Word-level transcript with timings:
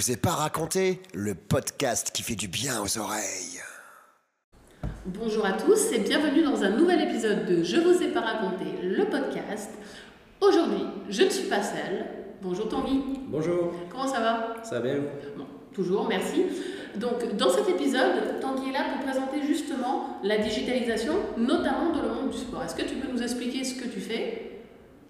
vous 0.00 0.12
ai 0.12 0.16
pas 0.16 0.30
raconté 0.30 1.02
le 1.12 1.34
podcast 1.34 2.10
qui 2.10 2.22
fait 2.22 2.34
du 2.34 2.48
bien 2.48 2.80
aux 2.80 2.96
oreilles. 2.96 3.60
Bonjour 5.04 5.44
à 5.44 5.52
tous 5.52 5.92
et 5.92 5.98
bienvenue 5.98 6.42
dans 6.42 6.62
un 6.62 6.70
nouvel 6.70 7.02
épisode 7.02 7.44
de 7.44 7.62
Je 7.62 7.76
vous 7.76 8.02
ai 8.02 8.08
pas 8.08 8.22
raconté, 8.22 8.64
le 8.82 9.04
podcast. 9.04 9.68
Aujourd'hui, 10.40 10.86
je 11.10 11.24
ne 11.24 11.28
suis 11.28 11.50
pas 11.50 11.62
seule. 11.62 12.06
Bonjour 12.40 12.66
Tanguy. 12.70 13.02
Bonjour, 13.28 13.74
Comment 13.90 14.06
ça 14.06 14.20
va? 14.20 14.54
Ça 14.62 14.76
va 14.76 14.80
bien 14.80 15.00
Bon, 15.36 15.44
toujours, 15.74 16.08
merci. 16.08 16.46
Donc, 16.96 17.36
dans 17.36 17.50
cet 17.50 17.68
épisode, 17.68 18.40
Tanguy 18.40 18.70
est 18.70 18.72
là 18.72 18.84
pour 18.94 19.04
présenter 19.04 19.46
justement 19.46 20.18
la 20.24 20.38
digitalisation, 20.38 21.12
notamment 21.36 21.92
dans 21.92 22.00
le 22.00 22.08
monde 22.08 22.30
du 22.30 22.38
sport. 22.38 22.62
Est-ce 22.62 22.74
que 22.74 22.88
tu 22.88 22.94
peux 22.94 23.12
nous 23.12 23.22
expliquer 23.22 23.64
ce 23.64 23.74
que 23.74 23.86
tu 23.86 24.00
fais, 24.00 24.62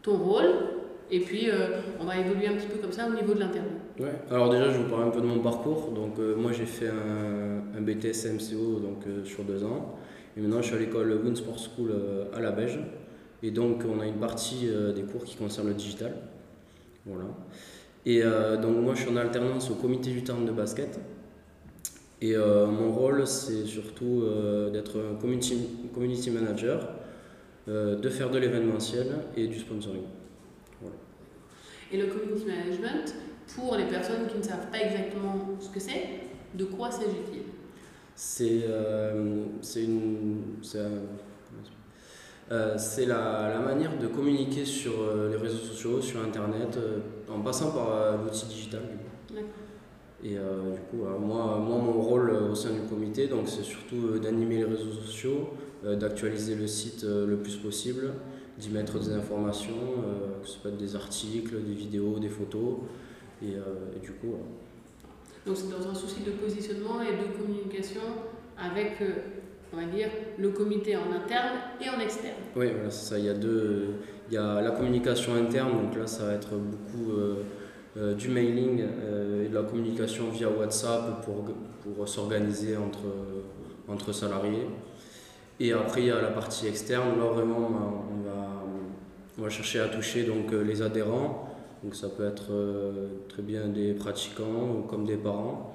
ton 0.02 0.16
rôle, 0.16 0.79
et 1.12 1.20
puis 1.20 1.50
euh, 1.50 1.80
on 2.00 2.04
va 2.04 2.18
évoluer 2.18 2.46
un 2.46 2.54
petit 2.54 2.68
peu 2.68 2.78
comme 2.78 2.92
ça 2.92 3.08
au 3.08 3.12
niveau 3.12 3.34
de 3.34 3.40
l'interview. 3.40 3.72
Ouais, 3.98 4.14
alors 4.30 4.48
déjà 4.48 4.70
je 4.70 4.78
vous 4.78 4.88
parler 4.88 5.06
un 5.06 5.10
peu 5.10 5.20
de 5.20 5.26
mon 5.26 5.40
parcours. 5.40 5.90
Donc 5.92 6.18
euh, 6.18 6.36
moi 6.36 6.52
j'ai 6.52 6.66
fait 6.66 6.88
un, 6.88 7.80
BTS 7.80 8.28
MCO 8.34 8.78
donc, 8.78 9.06
euh, 9.06 9.24
sur 9.24 9.42
deux 9.44 9.64
ans. 9.64 9.96
Et 10.36 10.40
maintenant 10.40 10.62
je 10.62 10.66
suis 10.66 10.76
à 10.76 10.78
l'école 10.78 11.12
Woon 11.24 11.34
Sport 11.34 11.58
School 11.58 11.92
à 12.32 12.40
la 12.40 12.52
Beige. 12.52 12.78
Et 13.42 13.50
donc 13.50 13.82
on 13.84 14.00
a 14.00 14.06
une 14.06 14.20
partie 14.20 14.68
des 14.94 15.02
cours 15.02 15.24
qui 15.24 15.36
concerne 15.36 15.68
le 15.68 15.74
digital. 15.74 16.14
Voilà. 17.06 17.24
Et 18.06 18.22
donc 18.62 18.76
moi 18.76 18.94
je 18.94 19.00
suis 19.00 19.10
en 19.10 19.16
alternance 19.16 19.70
au 19.70 19.74
comité 19.74 20.10
du 20.10 20.22
terme 20.22 20.46
de 20.46 20.52
basket. 20.52 21.00
Et 22.20 22.36
mon 22.36 22.92
rôle 22.92 23.26
c'est 23.26 23.64
surtout 23.64 24.22
d'être 24.72 24.98
un 25.00 25.16
community, 25.16 26.30
manager, 26.30 26.90
de 27.66 28.08
faire 28.08 28.30
de 28.30 28.38
l'événementiel 28.38 29.08
et 29.36 29.48
du 29.48 29.58
sponsoring. 29.58 30.02
Et 31.92 31.96
le 31.98 32.06
community 32.06 32.44
management, 32.46 33.14
pour 33.54 33.76
les 33.76 33.86
personnes 33.86 34.26
qui 34.28 34.38
ne 34.38 34.42
savent 34.42 34.70
pas 34.70 34.78
exactement 34.78 35.48
ce 35.58 35.68
que 35.70 35.80
c'est, 35.80 36.20
de 36.54 36.64
quoi 36.64 36.90
s'agit-il? 36.90 37.42
C'est 38.14 38.60
euh, 38.68 39.44
une- 39.76 40.42
euh, 42.52 42.76
c'est 42.76 43.06
la, 43.06 43.48
la 43.54 43.60
manière 43.60 43.96
de 43.98 44.06
communiquer 44.08 44.64
sur 44.64 44.92
euh, 45.00 45.30
les 45.30 45.36
réseaux 45.36 45.58
sociaux, 45.58 46.00
sur 46.00 46.20
Internet, 46.22 46.78
en 47.28 47.40
passant 47.40 47.70
par 47.70 48.18
l'outil 48.24 48.46
digital. 48.46 48.82
D'accord. 49.30 49.48
Et 50.22 50.36
euh, 50.36 50.72
du 50.74 50.80
coup, 50.90 51.06
euh, 51.06 51.18
moi, 51.18 51.58
moi, 51.58 51.78
mon 51.78 51.92
rôle 51.92 52.30
euh, 52.30 52.50
au 52.50 52.54
sein 52.54 52.70
du 52.72 52.80
comité, 52.82 53.26
donc, 53.28 53.48
c'est 53.48 53.62
surtout 53.62 54.18
d'animer 54.18 54.58
les 54.58 54.64
réseaux 54.64 54.92
sociaux, 54.92 55.50
d'actualiser 55.82 56.56
le 56.56 56.66
site 56.66 57.04
le 57.04 57.36
plus 57.38 57.56
possible, 57.56 58.12
d'y 58.60 58.70
mettre 58.70 58.98
des 58.98 59.12
informations, 59.12 59.72
euh, 60.04 60.40
que 60.42 60.46
ce 60.48 60.60
soit 60.60 60.70
des 60.70 60.94
articles, 60.94 61.62
des 61.62 61.74
vidéos, 61.74 62.18
des 62.18 62.28
photos. 62.28 62.76
Et, 63.42 63.54
euh, 63.54 63.96
et 63.96 64.00
du 64.00 64.12
coup. 64.12 64.34
Donc 65.46 65.56
c'est 65.56 65.70
dans 65.70 65.88
un 65.88 65.94
souci 65.94 66.20
de 66.20 66.32
positionnement 66.32 67.00
et 67.00 67.12
de 67.16 67.36
communication 67.36 68.02
avec, 68.58 69.00
euh, 69.00 69.12
on 69.72 69.76
va 69.78 69.84
dire, 69.84 70.08
le 70.38 70.50
comité 70.50 70.94
en 70.96 71.10
interne 71.10 71.56
et 71.80 71.88
en 71.88 71.98
externe. 71.98 72.34
Oui, 72.54 72.66
voilà, 72.74 72.90
c'est 72.90 73.06
ça. 73.14 73.18
Il 73.18 73.24
y 73.24 73.30
a 73.30 73.34
deux. 73.34 73.94
Il 74.28 74.34
y 74.34 74.36
a 74.36 74.60
la 74.60 74.70
communication 74.72 75.34
interne, 75.34 75.72
donc 75.72 75.96
là, 75.96 76.06
ça 76.06 76.26
va 76.26 76.34
être 76.34 76.50
beaucoup 76.50 77.12
euh, 77.12 77.42
euh, 77.96 78.14
du 78.14 78.28
mailing 78.28 78.82
euh, 78.82 79.44
et 79.44 79.48
de 79.48 79.54
la 79.54 79.62
communication 79.62 80.28
via 80.30 80.48
WhatsApp 80.48 81.24
pour, 81.24 81.46
pour 81.82 82.08
s'organiser 82.08 82.76
entre, 82.76 83.06
entre 83.88 84.12
salariés. 84.12 84.66
Et 85.58 85.72
après, 85.72 86.02
il 86.02 86.06
y 86.06 86.10
a 86.10 86.20
la 86.20 86.28
partie 86.28 86.66
externe. 86.68 87.18
Là, 87.18 87.24
vraiment, 87.32 87.68
on 88.12 88.22
va, 88.22 88.29
on 89.40 89.44
va 89.44 89.48
chercher 89.50 89.80
à 89.80 89.88
toucher 89.88 90.24
donc, 90.24 90.52
euh, 90.52 90.62
les 90.62 90.82
adhérents. 90.82 91.48
Donc, 91.82 91.94
ça 91.94 92.08
peut 92.10 92.26
être 92.26 92.48
euh, 92.52 93.08
très 93.28 93.42
bien 93.42 93.68
des 93.68 93.94
pratiquants 93.94 94.68
ou 94.78 94.82
comme 94.82 95.06
des 95.06 95.16
parents. 95.16 95.74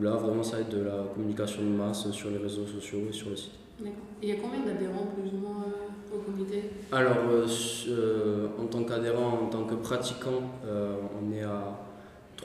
Là, 0.00 0.10
vraiment, 0.16 0.42
ça 0.42 0.56
va 0.56 0.62
être 0.62 0.76
de 0.76 0.82
la 0.82 1.04
communication 1.14 1.62
de 1.62 1.68
masse 1.68 2.10
sur 2.10 2.30
les 2.30 2.38
réseaux 2.38 2.66
sociaux 2.66 2.98
et 3.08 3.12
sur 3.12 3.30
le 3.30 3.36
site. 3.36 3.52
D'accord. 3.78 3.94
Il 4.20 4.28
y 4.28 4.32
a 4.32 4.36
combien 4.42 4.60
d'adhérents 4.64 5.06
plus 5.16 5.30
ou 5.32 5.40
moins 5.40 5.64
euh, 5.64 6.16
au 6.16 6.18
comité? 6.18 6.64
Alors, 6.90 7.16
euh, 7.30 8.48
en 8.60 8.66
tant 8.66 8.82
qu'adhérent, 8.82 9.38
en 9.44 9.46
tant 9.46 9.64
que 9.64 9.74
pratiquant, 9.76 10.42
on 10.66 11.32
est 11.32 11.42
à 11.42 11.78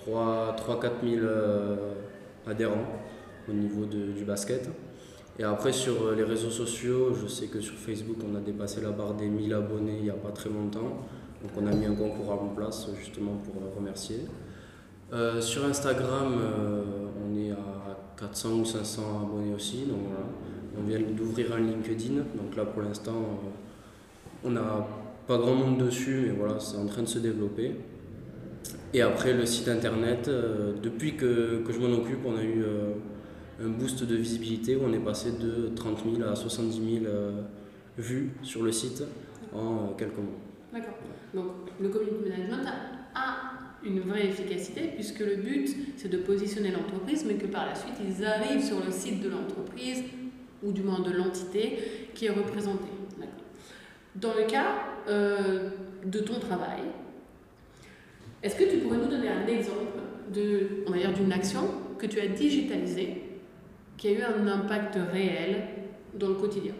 3-4 0.06 0.92
000 1.04 1.24
euh, 1.26 1.94
adhérents 2.48 2.86
au 3.50 3.54
niveau 3.54 3.86
de- 3.86 4.12
du 4.12 4.24
basket. 4.24 4.70
Et 5.40 5.44
après, 5.44 5.72
sur 5.72 6.04
euh, 6.04 6.16
les 6.16 6.24
réseaux 6.24 6.50
sociaux, 6.50 7.14
je 7.14 7.26
sais 7.26 7.48
que 7.48 7.62
sur 7.62 7.76
Facebook, 7.76 8.18
on 8.30 8.36
a 8.36 8.42
dépassé 8.42 8.82
la 8.82 8.92
barre 8.92 9.14
des 9.14 9.28
1000 9.28 9.54
abonnés 9.54 9.96
il 9.98 10.04
n'y 10.04 10.10
a 10.10 10.14
pas 10.14 10.32
très 10.32 10.50
longtemps. 10.50 11.08
Donc, 11.42 11.52
on 11.58 11.66
a 11.66 11.74
mis 11.74 11.86
un 11.86 11.96
concours 11.96 12.30
en 12.30 12.50
place 12.50 12.90
justement 13.00 13.38
pour 13.46 13.54
remercier. 13.78 14.26
Euh, 15.14 15.40
sur 15.40 15.64
Instagram, 15.64 16.34
euh, 16.38 16.84
on 17.26 17.38
est 17.40 17.52
à 17.52 17.98
400 18.20 18.50
ou 18.60 18.66
500 18.66 19.02
abonnés 19.24 19.56
aussi. 19.56 19.86
Donc. 19.86 20.00
On 20.78 20.88
vient 20.88 21.00
d'ouvrir 21.00 21.52
un 21.54 21.60
LinkedIn. 21.60 22.16
Donc, 22.36 22.56
là, 22.56 22.64
pour 22.64 22.84
l'instant, 22.84 23.40
on 24.46 24.52
n'a 24.52 24.88
pas 25.28 25.38
grand 25.38 25.56
monde 25.56 25.84
dessus, 25.84 26.28
mais 26.28 26.34
voilà, 26.38 26.60
c'est 26.60 26.78
en 26.78 26.86
train 26.86 27.02
de 27.02 27.08
se 27.08 27.20
développer. 27.20 27.76
Et 28.94 29.02
après, 29.02 29.34
le 29.34 29.46
site 29.46 29.68
internet, 29.68 30.30
depuis 30.82 31.18
que, 31.18 31.64
que 31.66 31.74
je 31.74 31.80
m'en 31.80 31.94
occupe, 31.98 32.20
on 32.26 32.38
a 32.38 32.44
eu 32.44 32.64
un 33.62 33.70
boost 33.70 34.04
de 34.04 34.16
visibilité 34.16 34.76
où 34.76 34.82
on 34.86 34.94
est 34.94 35.00
passé 35.00 35.32
de 35.32 35.72
30 35.76 36.00
000 36.18 36.30
à 36.30 36.36
70 36.36 37.02
000 37.02 37.06
euh, 37.06 37.42
vues 37.98 38.32
sur 38.42 38.64
le 38.64 38.72
site 38.72 39.04
en 39.54 39.58
euh, 39.58 39.78
quelques 39.98 40.18
mois. 40.18 40.40
D'accord. 40.72 40.96
Donc 41.34 41.46
le 41.80 41.90
community 41.90 42.30
management 42.30 42.66
a, 43.16 43.36
une 43.84 44.02
vraie 44.02 44.26
efficacité 44.26 44.92
puisque 44.94 45.20
le 45.20 45.38
but 45.38 45.70
c'est 45.96 46.10
de 46.10 46.18
positionner 46.18 46.72
l'entreprise 46.72 47.24
mais 47.26 47.36
que 47.36 47.48
par 47.48 47.66
la 47.66 47.76
suite 47.76 47.94
ils 48.06 48.26
arrivent 48.26 48.64
sur 48.64 48.84
le 48.84 48.92
site 48.92 49.22
de 49.22 49.30
l'entreprise 49.30 50.04
ou 50.62 50.74
du 50.74 50.82
moins 50.82 51.00
de 51.00 51.12
l'entité 51.12 51.78
qui 52.14 52.26
est 52.26 52.32
représentée. 52.32 52.92
Dans 54.16 54.34
le 54.34 54.46
cas 54.48 54.76
euh, 55.08 55.70
de 56.06 56.20
ton 56.20 56.40
travail, 56.40 56.82
est-ce 58.44 58.56
que 58.56 58.70
tu 58.70 58.78
pourrais 58.80 58.98
nous 58.98 59.08
donner 59.08 59.30
un 59.30 59.48
exemple 59.48 60.00
d'une 60.34 61.32
action 61.32 61.62
que 61.98 62.06
tu 62.06 62.20
as 62.20 62.28
digitalisée 62.28 63.29
qui 64.00 64.08
a 64.08 64.12
eu 64.12 64.22
un 64.22 64.48
impact 64.48 64.98
réel 65.12 65.64
dans 66.16 66.30
le 66.30 66.36
quotidien 66.36 66.74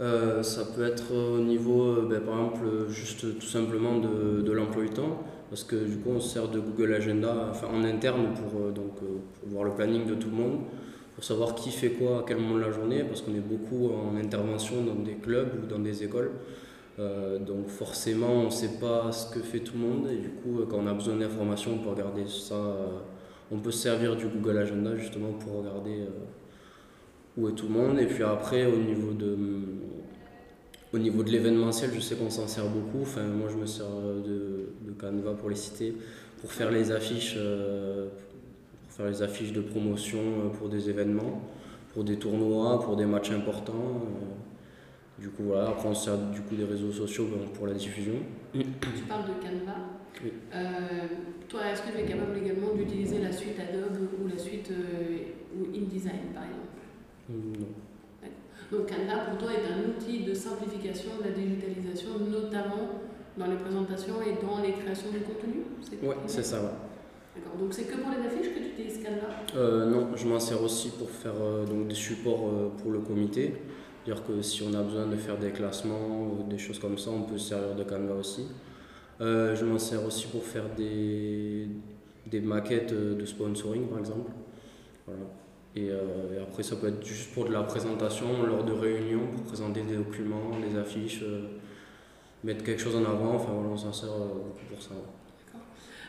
Euh, 0.00 0.42
ça 0.42 0.64
peut 0.74 0.84
être 0.84 1.14
au 1.14 1.38
niveau, 1.38 1.82
euh, 1.82 2.06
ben, 2.08 2.20
par 2.22 2.34
exemple, 2.34 2.64
juste 2.88 3.38
tout 3.38 3.46
simplement 3.46 3.98
de, 3.98 4.50
l'emploi 4.50 4.82
du 4.82 4.90
temps, 4.90 5.22
parce 5.48 5.62
que 5.62 5.76
du 5.76 5.98
coup, 5.98 6.10
on 6.16 6.18
se 6.18 6.30
sert 6.30 6.48
de 6.48 6.58
Google 6.58 6.94
Agenda 6.94 7.52
en 7.72 7.84
interne 7.84 8.28
pour, 8.34 8.62
euh, 8.62 8.70
donc, 8.72 8.94
voir 9.46 9.62
le 9.64 9.70
planning 9.72 10.06
de 10.06 10.14
tout 10.14 10.30
le 10.30 10.36
monde, 10.36 10.60
pour 11.14 11.22
savoir 11.22 11.54
qui 11.54 11.70
fait 11.70 11.90
quoi 11.90 12.20
à 12.20 12.24
quel 12.26 12.38
moment 12.38 12.56
de 12.56 12.62
la 12.62 12.72
journée, 12.72 13.04
parce 13.04 13.20
qu'on 13.20 13.34
est 13.34 13.46
beaucoup 13.54 13.90
en 13.92 14.16
intervention 14.16 14.82
dans 14.82 14.96
des 14.96 15.16
clubs 15.16 15.52
ou 15.62 15.66
dans 15.66 15.78
des 15.78 16.02
écoles. 16.02 16.32
Donc 17.46 17.68
forcément, 17.68 18.32
on 18.32 18.44
ne 18.44 18.50
sait 18.50 18.78
pas 18.80 19.10
ce 19.12 19.34
que 19.34 19.40
fait 19.40 19.60
tout 19.60 19.74
le 19.74 19.84
monde, 19.86 20.08
et 20.10 20.16
du 20.16 20.30
coup, 20.30 20.64
quand 20.68 20.78
on 20.78 20.86
a 20.86 20.94
besoin 20.94 21.16
d'informations, 21.16 21.72
on 21.74 21.78
peut 21.78 21.90
regarder 21.90 22.26
ça, 22.26 22.56
on 23.50 23.58
peut 23.58 23.70
se 23.70 23.78
servir 23.78 24.16
du 24.16 24.26
Google 24.26 24.58
Agenda 24.58 24.96
justement 24.96 25.32
pour 25.32 25.58
regarder 25.58 26.00
euh, 26.00 27.36
où 27.36 27.48
est 27.48 27.52
tout 27.52 27.66
le 27.66 27.72
monde. 27.72 27.98
Et 27.98 28.06
puis 28.06 28.22
après, 28.22 28.66
au 28.66 28.76
niveau 28.76 29.12
de, 29.12 29.36
au 30.92 30.98
niveau 30.98 31.22
de 31.22 31.30
l'événementiel, 31.30 31.90
je 31.94 32.00
sais 32.00 32.16
qu'on 32.16 32.30
s'en 32.30 32.46
sert 32.46 32.68
beaucoup. 32.68 33.02
Enfin, 33.02 33.22
moi, 33.22 33.48
je 33.50 33.56
me 33.56 33.66
sers 33.66 33.86
de, 33.86 34.68
Canva 34.98 35.32
pour 35.32 35.50
les 35.50 35.56
citer, 35.56 35.96
pour 36.40 36.52
faire 36.52 36.70
les 36.70 36.92
affiches, 36.92 37.34
euh, 37.36 38.08
pour 38.86 38.96
faire 38.96 39.06
les 39.06 39.22
affiches 39.22 39.52
de 39.52 39.60
promotion 39.60 40.18
euh, 40.18 40.48
pour 40.48 40.68
des 40.68 40.88
événements, 40.88 41.42
pour 41.92 42.04
des 42.04 42.18
tournois, 42.18 42.80
pour 42.80 42.96
des 42.96 43.06
matchs 43.06 43.32
importants. 43.32 44.02
Du 45.18 45.28
coup, 45.28 45.44
voilà. 45.44 45.68
Après, 45.68 45.88
on 45.88 45.94
se 45.94 46.06
sert 46.06 46.18
du 46.18 46.40
coup 46.40 46.56
des 46.56 46.64
réseaux 46.64 46.92
sociaux 46.92 47.26
bon, 47.26 47.48
pour 47.52 47.66
la 47.66 47.74
diffusion. 47.74 48.14
Tu 48.52 48.64
parles 49.08 49.24
de 49.24 49.32
Canva? 49.40 49.91
Oui. 50.22 50.32
Euh, 50.54 51.06
toi, 51.48 51.60
est-ce 51.70 51.82
que 51.82 51.96
tu 51.96 51.98
es 51.98 52.06
capable 52.06 52.36
également 52.38 52.74
d'utiliser 52.74 53.20
la 53.20 53.32
suite 53.32 53.58
Adobe 53.58 54.08
ou 54.22 54.28
la 54.28 54.38
suite 54.38 54.70
euh, 54.70 55.18
ou 55.56 55.64
InDesign 55.74 56.32
par 56.34 56.44
exemple? 56.44 56.82
Non. 57.30 57.66
Donc 58.70 58.88
Canva 58.88 59.24
pour 59.26 59.38
toi 59.38 59.50
est 59.52 59.66
un 59.70 59.90
outil 59.90 60.24
de 60.24 60.32
simplification 60.32 61.10
de 61.18 61.24
la 61.24 61.30
digitalisation, 61.30 62.18
notamment 62.30 63.02
dans 63.36 63.46
les 63.46 63.56
présentations 63.56 64.22
et 64.22 64.42
dans 64.44 64.62
les 64.62 64.72
créations 64.72 65.10
de 65.12 65.18
contenu? 65.18 65.62
Ouais, 66.02 66.16
c'est 66.26 66.42
ça. 66.42 66.60
Ouais. 66.62 66.68
D'accord. 67.36 67.58
Donc 67.58 67.72
c'est 67.74 67.84
que 67.84 67.96
pour 67.96 68.10
les 68.10 68.26
affiches 68.26 68.54
que 68.54 68.58
tu 68.58 68.68
utilises 68.68 69.04
Canva? 69.04 69.28
Euh, 69.56 69.86
non, 69.86 70.08
je 70.16 70.26
m'en 70.26 70.40
sers 70.40 70.62
aussi 70.62 70.90
pour 70.90 71.10
faire 71.10 71.34
euh, 71.42 71.66
donc 71.66 71.88
des 71.88 71.94
supports 71.94 72.48
euh, 72.48 72.70
pour 72.80 72.92
le 72.92 73.00
comité. 73.00 73.54
C'est-à-dire 74.04 74.24
que 74.24 74.40
si 74.42 74.62
on 74.62 74.72
a 74.74 74.82
besoin 74.82 75.06
de 75.06 75.16
faire 75.16 75.38
des 75.38 75.50
classements 75.50 76.22
ou 76.22 76.48
des 76.48 76.58
choses 76.58 76.78
comme 76.78 76.98
ça, 76.98 77.10
on 77.10 77.22
peut 77.22 77.38
se 77.38 77.50
servir 77.50 77.74
de 77.74 77.84
Canva 77.84 78.14
aussi. 78.14 78.46
Euh, 79.22 79.54
je 79.54 79.64
m'en 79.64 79.78
sers 79.78 80.04
aussi 80.04 80.26
pour 80.26 80.42
faire 80.42 80.64
des, 80.76 81.68
des 82.26 82.40
maquettes 82.40 82.92
euh, 82.92 83.14
de 83.14 83.24
sponsoring 83.24 83.86
par 83.86 84.00
exemple. 84.00 84.32
Voilà. 85.06 85.22
Et, 85.76 85.90
euh, 85.90 86.36
et 86.36 86.42
après, 86.42 86.62
ça 86.62 86.76
peut 86.76 86.88
être 86.88 87.04
juste 87.04 87.32
pour 87.32 87.46
de 87.46 87.52
la 87.52 87.62
présentation 87.62 88.42
lors 88.42 88.64
de 88.64 88.72
réunions, 88.72 89.26
pour 89.34 89.44
présenter 89.44 89.80
des 89.82 89.96
documents, 89.96 90.50
des 90.60 90.76
affiches, 90.76 91.24
mettre 92.44 92.62
quelque 92.64 92.82
chose 92.82 92.96
en 92.96 93.04
avant. 93.04 93.36
Enfin 93.36 93.52
voilà, 93.52 93.70
on 93.70 93.76
s'en 93.76 93.92
sert 93.92 94.10
beaucoup 94.10 94.66
pour 94.68 94.82
ça. 94.82 94.90
ouais. 94.90 95.60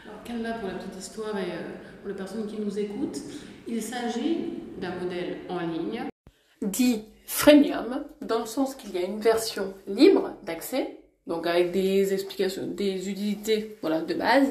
Alors, 0.06 0.24
Canva, 0.26 0.60
pour 0.60 0.68
la 0.68 0.76
petite 0.76 1.00
histoire 1.00 1.38
et 1.38 1.52
pour 2.02 2.10
les 2.10 2.16
personnes 2.16 2.46
qui 2.46 2.60
nous 2.60 2.78
écoutent, 2.78 3.20
il 3.68 3.82
s'agit 3.82 4.54
d'un 4.82 4.96
modèle 4.96 5.38
en 5.48 5.60
ligne 5.60 6.04
dit 6.62 7.04
freemium, 7.26 8.04
dans 8.22 8.40
le 8.40 8.46
sens 8.46 8.76
qu'il 8.76 8.94
y 8.94 8.98
a 8.98 9.02
une 9.06 9.20
version 9.20 9.74
libre 9.88 10.32
d'accès, 10.44 10.98
donc 11.28 11.48
avec 11.48 11.72
des 11.72 12.14
explications, 12.14 12.68
des 12.68 13.10
utilités 13.10 13.78
voilà, 13.82 14.02
de 14.02 14.14
base, 14.14 14.48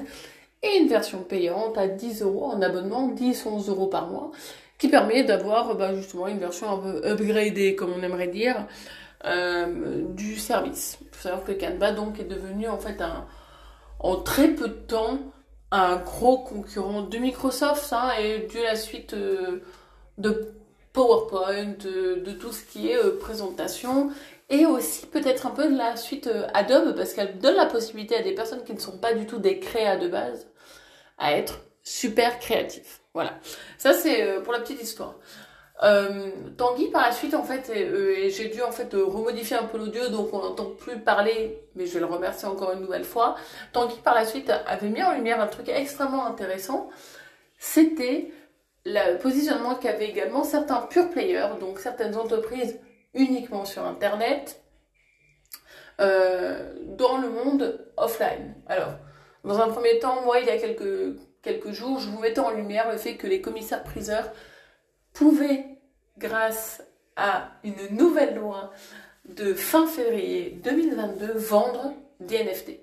et 0.63 0.79
une 0.79 0.89
version 0.89 1.23
payante 1.23 1.77
à 1.77 1.89
10 1.89 2.23
euros 2.23 2.45
en 2.45 2.63
abonnement, 2.63 3.13
10-11 3.15 3.69
euros 3.69 3.89
par 3.89 4.09
mois, 4.09 4.31
qui 4.79 4.89
permet 4.89 5.25
d'avoir 5.25 5.77
bah, 5.77 5.95
justement 5.95 6.29
une 6.29 6.39
version 6.39 6.71
un 6.71 6.79
peu 6.79 7.07
upgradée, 7.07 7.75
comme 7.75 7.93
on 7.93 8.03
aimerait 8.03 8.29
dire, 8.29 8.67
euh, 9.25 10.03
du 10.09 10.37
service. 10.37 10.99
Il 11.01 11.09
faut 11.13 11.23
savoir 11.23 11.45
que 11.45 11.53
Canva 11.53 11.93
donc 11.93 12.19
est 12.19 12.25
devenu 12.25 12.69
en 12.69 12.79
fait 12.79 13.01
un, 13.01 13.27
en 14.01 14.17
très 14.17 14.49
peu 14.49 14.69
de 14.69 14.75
temps 14.75 15.19
un 15.71 15.97
gros 15.97 16.39
concurrent 16.39 17.03
de 17.03 17.19
Microsoft 17.19 17.93
hein, 17.93 18.11
et 18.21 18.47
de 18.53 18.63
la 18.63 18.77
suite 18.77 19.15
euh, 19.15 19.63
de 20.19 20.53
PowerPoint, 20.93 21.75
de, 21.79 22.33
tout 22.33 22.53
ce 22.53 22.65
qui 22.65 22.91
est 22.91 22.97
euh, 22.97 23.19
présentation 23.19 24.11
et 24.53 24.67
aussi 24.67 25.07
peut-être 25.07 25.47
un 25.47 25.51
peu 25.51 25.69
de 25.69 25.77
la 25.77 25.97
suite 25.97 26.31
Adobe 26.55 26.95
parce 26.95 27.15
qu'elle 27.15 27.39
donne 27.39 27.57
la 27.57 27.67
possibilité 27.67 28.15
à 28.15 28.23
des 28.23 28.35
personnes 28.35 28.63
qui 28.63 28.73
ne 28.73 28.79
sont 28.79 28.99
pas 28.99 29.15
du 29.15 29.27
tout 29.27 29.39
des 29.39 29.59
créas 29.59 29.97
de 29.97 30.07
base 30.07 30.47
à 31.19 31.33
être 31.33 31.61
super 31.83 32.39
créatifs. 32.39 33.01
Voilà, 33.15 33.41
ça 33.79 33.93
c'est 33.93 34.41
pour 34.45 34.53
la 34.53 34.61
petite 34.61 34.81
histoire. 34.81 35.17
Euh, 35.83 36.31
Tanguy 36.57 36.91
par 36.91 37.03
la 37.03 37.13
suite 37.13 37.35
en 37.35 37.43
fait 37.43 37.69
euh, 37.75 38.29
j'ai 38.29 38.49
dû 38.49 38.63
en 38.63 38.71
fait 38.71 38.95
euh, 38.95 39.05
remodifier 39.05 39.57
un 39.57 39.65
peu 39.65 39.79
l'audio 39.79 40.11
donc 40.11 40.33
on 40.33 40.39
n'entend 40.39 40.67
plus 40.67 41.01
parler 41.01 41.59
mais 41.75 41.87
je 41.87 41.95
vais 41.95 42.01
le 42.01 42.07
remercier 42.07 42.47
encore 42.47 42.73
une 42.73 42.81
nouvelle 42.81 43.05
fois. 43.05 43.35
Tanguy 43.73 43.97
par 44.05 44.15
la 44.15 44.25
suite 44.25 44.49
avait 44.67 44.89
mis 44.89 45.03
en 45.03 45.13
lumière 45.13 45.41
un 45.41 45.49
truc 45.49 45.69
extrêmement 45.69 46.25
intéressant, 46.27 46.89
c'était 47.59 48.31
le 48.85 49.19
positionnement 49.19 49.75
qu'avaient 49.75 50.09
également 50.09 50.45
certains 50.45 50.83
pure 50.83 51.11
players, 51.11 51.59
donc 51.59 51.81
certaines 51.81 52.17
entreprises 52.17 52.79
uniquement 53.15 53.65
sur 53.65 53.85
internet 53.85 54.63
dans 55.99 57.19
le 57.19 57.29
monde 57.31 57.87
offline. 57.97 58.55
Alors 58.67 58.95
dans 59.45 59.61
un 59.61 59.69
premier 59.69 59.99
temps 59.99 60.23
moi 60.23 60.41
il 60.41 60.47
y 60.47 60.51
a 60.51 60.59
quelques 60.59 61.19
quelques 61.43 61.73
jours 61.73 62.01
je 62.01 62.09
vous 62.09 62.19
mettais 62.19 62.41
en 62.41 62.51
lumière 62.51 62.91
le 62.91 62.99
fait 62.99 63.17
que 63.17 63.27
les 63.27 63.41
commissaires 63.41 63.85
priseurs 63.85 64.33
pouvaient 65.13 65.67
grâce 66.19 66.83
à 67.17 67.53
une 67.65 67.97
nouvelle 67.97 68.37
loi 68.37 68.73
de 69.29 69.55
fin 69.55 69.87
février 69.87 70.59
2022, 70.65 71.33
vendre 71.35 71.95
des 72.21 72.43
NFT. 72.43 72.81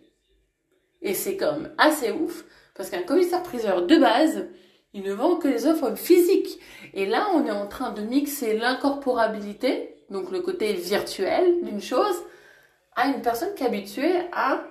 Et 1.01 1.13
c'est 1.13 1.37
comme 1.37 1.69
assez 1.77 2.11
ouf, 2.11 2.45
parce 2.75 2.89
qu'un 2.89 3.03
commissaire-priseur 3.03 3.85
de 3.85 3.97
base, 3.97 4.47
il 4.93 5.03
ne 5.03 5.13
vend 5.13 5.37
que 5.37 5.47
les 5.47 5.65
offres 5.65 5.95
physiques. 5.95 6.59
Et 6.93 7.05
là, 7.05 7.27
on 7.33 7.45
est 7.45 7.51
en 7.51 7.67
train 7.67 7.91
de 7.91 8.01
mixer 8.01 8.57
l'incorporabilité, 8.57 9.95
donc 10.09 10.31
le 10.31 10.41
côté 10.41 10.73
virtuel 10.73 11.63
d'une 11.63 11.81
chose, 11.81 12.15
à 12.95 13.07
une 13.07 13.21
personne 13.21 13.53
qui 13.55 13.63
est 13.63 13.67
habituée 13.67 14.15
à 14.31 14.63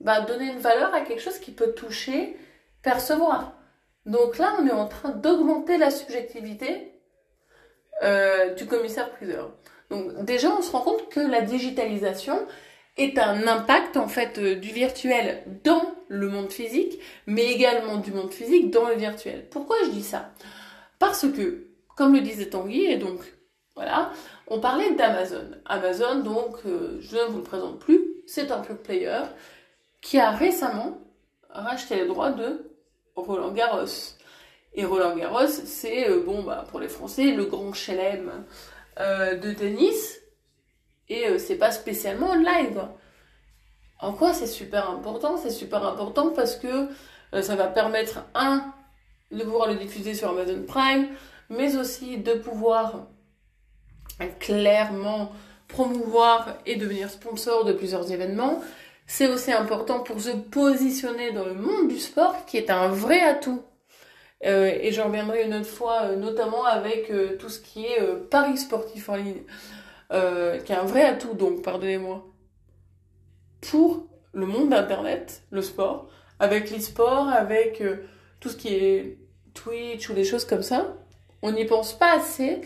bah, 0.00 0.20
donner 0.20 0.46
une 0.52 0.58
valeur 0.58 0.94
à 0.94 1.00
quelque 1.00 1.20
chose 1.20 1.38
qui 1.38 1.50
peut 1.50 1.72
toucher, 1.72 2.36
percevoir. 2.82 3.54
Donc 4.06 4.38
là, 4.38 4.56
on 4.60 4.66
est 4.66 4.72
en 4.72 4.86
train 4.88 5.10
d'augmenter 5.10 5.76
la 5.76 5.90
subjectivité 5.90 6.92
euh, 8.02 8.54
du 8.54 8.66
commissaire-priseur. 8.66 9.52
Donc 9.90 10.24
déjà, 10.24 10.50
on 10.50 10.62
se 10.62 10.70
rend 10.70 10.80
compte 10.80 11.08
que 11.10 11.20
la 11.20 11.42
digitalisation 11.42 12.46
est 12.96 13.18
un 13.18 13.46
impact 13.46 13.96
en 13.96 14.08
fait 14.08 14.38
euh, 14.38 14.54
du 14.54 14.70
virtuel 14.70 15.42
dans 15.64 15.82
le 16.08 16.28
monde 16.28 16.50
physique, 16.50 16.98
mais 17.26 17.52
également 17.52 17.96
du 17.96 18.12
monde 18.12 18.32
physique 18.32 18.70
dans 18.70 18.88
le 18.88 18.94
virtuel. 18.94 19.46
Pourquoi 19.50 19.76
je 19.84 19.90
dis 19.90 20.02
ça? 20.02 20.30
Parce 20.98 21.26
que, 21.30 21.66
comme 21.96 22.14
le 22.14 22.20
disait 22.20 22.46
Tanguy, 22.46 22.86
et 22.86 22.96
donc 22.96 23.20
voilà, 23.74 24.10
on 24.46 24.60
parlait 24.60 24.94
d'Amazon. 24.94 25.52
Amazon, 25.64 26.20
donc, 26.20 26.56
euh, 26.66 26.98
je 27.00 27.16
ne 27.16 27.24
vous 27.24 27.38
le 27.38 27.44
présente 27.44 27.78
plus, 27.78 28.00
c'est 28.26 28.50
un 28.50 28.60
pure 28.60 28.78
player 28.78 29.22
qui 30.00 30.18
a 30.18 30.30
récemment 30.30 30.98
racheté 31.48 31.96
les 31.96 32.06
droits 32.06 32.32
de 32.32 32.72
Roland 33.16 33.52
Garros. 33.52 34.16
Et 34.74 34.84
Roland 34.84 35.16
Garros, 35.16 35.46
c'est, 35.46 36.08
euh, 36.08 36.22
bon, 36.24 36.42
bah, 36.42 36.64
pour 36.68 36.80
les 36.80 36.88
Français, 36.88 37.32
le 37.32 37.44
grand 37.44 37.72
chelem 37.72 38.44
euh, 38.98 39.36
de 39.36 39.52
tennis. 39.52 40.20
Et 41.08 41.38
c'est 41.38 41.56
pas 41.56 41.72
spécialement 41.72 42.34
live. 42.36 42.86
En 44.00 44.12
quoi 44.12 44.32
c'est 44.32 44.46
super 44.46 44.88
important? 44.88 45.36
C'est 45.36 45.50
super 45.50 45.84
important 45.84 46.30
parce 46.30 46.54
que 46.54 46.86
ça 47.42 47.56
va 47.56 47.66
permettre, 47.66 48.20
un, 48.34 48.72
de 49.32 49.42
pouvoir 49.42 49.68
le 49.68 49.74
diffuser 49.74 50.14
sur 50.14 50.30
Amazon 50.30 50.62
Prime, 50.66 51.08
mais 51.48 51.76
aussi 51.76 52.18
de 52.18 52.34
pouvoir 52.34 53.08
clairement 54.38 55.32
promouvoir 55.68 56.58
et 56.66 56.76
devenir 56.76 57.10
sponsor 57.10 57.64
de 57.64 57.72
plusieurs 57.72 58.10
événements. 58.10 58.60
C'est 59.06 59.28
aussi 59.28 59.52
important 59.52 60.00
pour 60.00 60.20
se 60.20 60.30
positionner 60.30 61.32
dans 61.32 61.44
le 61.44 61.54
monde 61.54 61.88
du 61.88 61.98
sport 61.98 62.44
qui 62.46 62.56
est 62.56 62.70
un 62.70 62.88
vrai 62.88 63.20
atout 63.20 63.62
euh, 64.46 64.72
et 64.80 64.90
j'en 64.92 65.06
reviendrai 65.06 65.44
une 65.44 65.54
autre 65.54 65.66
fois, 65.66 66.02
euh, 66.04 66.16
notamment 66.16 66.64
avec 66.64 67.10
euh, 67.10 67.36
tout 67.36 67.50
ce 67.50 67.60
qui 67.60 67.84
est 67.84 68.00
paris 68.30 68.56
sportif 68.56 69.08
en 69.08 69.16
ligne, 69.16 69.42
qui 70.10 70.72
est 70.72 70.76
un 70.76 70.84
vrai 70.84 71.04
atout, 71.04 71.34
donc, 71.34 71.62
pardonnez-moi, 71.62 72.26
pour 73.60 74.06
le 74.32 74.46
monde 74.46 74.70
d'Internet, 74.70 75.42
le 75.50 75.62
sport, 75.62 76.08
avec 76.40 76.70
l'e-sport, 76.70 77.28
avec 77.28 77.82
tout 78.40 78.48
ce 78.48 78.56
qui 78.56 78.74
est 78.74 79.18
Twitch 79.54 80.08
ou 80.08 80.14
des 80.14 80.24
choses 80.24 80.44
comme 80.44 80.62
ça. 80.62 80.96
On 81.42 81.52
n'y 81.52 81.64
pense 81.64 81.96
pas 81.96 82.16
assez, 82.16 82.60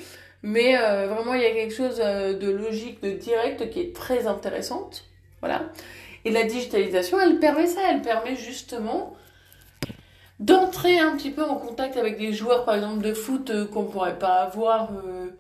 mais 0.47 0.77
vraiment, 0.77 1.35
il 1.35 1.41
y 1.41 1.47
a 1.47 1.53
quelque 1.53 1.75
chose 1.75 1.97
de 1.97 2.51
logique, 2.51 3.03
de 3.03 3.11
direct 3.11 3.71
qui 3.71 3.81
est 3.81 3.97
très 3.97 4.27
intéressante. 4.27 5.05
Voilà. 5.41 5.63
Et 6.25 6.31
la 6.31 6.45
digitalisation, 6.45 7.21
elle 7.21 7.39
permet 7.39 7.67
ça, 7.67 7.81
elle 7.91 8.03
permet 8.03 8.37
justement 8.37 9.15
d'entrer 10.41 10.99
un 10.99 11.17
petit 11.17 11.31
peu 11.31 11.45
en 11.45 11.57
contact 11.57 11.97
avec 11.97 12.19
des 12.19 12.33
joueurs, 12.33 12.65
par 12.65 12.75
exemple, 12.77 13.03
de 13.03 13.13
foot 13.15 13.51
euh, 13.51 13.67
qu'on 13.67 13.85
pourrait 13.85 14.19
pas 14.19 14.43
avoir, 14.43 14.91
euh, 14.93 15.31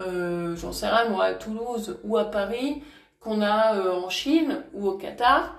euh, 0.00 0.56
j'en 0.56 0.72
sais 0.72 0.88
rien, 0.88 1.08
moi, 1.08 1.24
à 1.24 1.34
Toulouse 1.34 1.98
ou 2.04 2.16
à 2.16 2.30
Paris, 2.30 2.82
qu'on 3.20 3.42
a 3.42 3.80
en 3.90 4.08
Chine 4.08 4.62
ou 4.72 4.88
au 4.88 4.92
Qatar. 4.96 5.56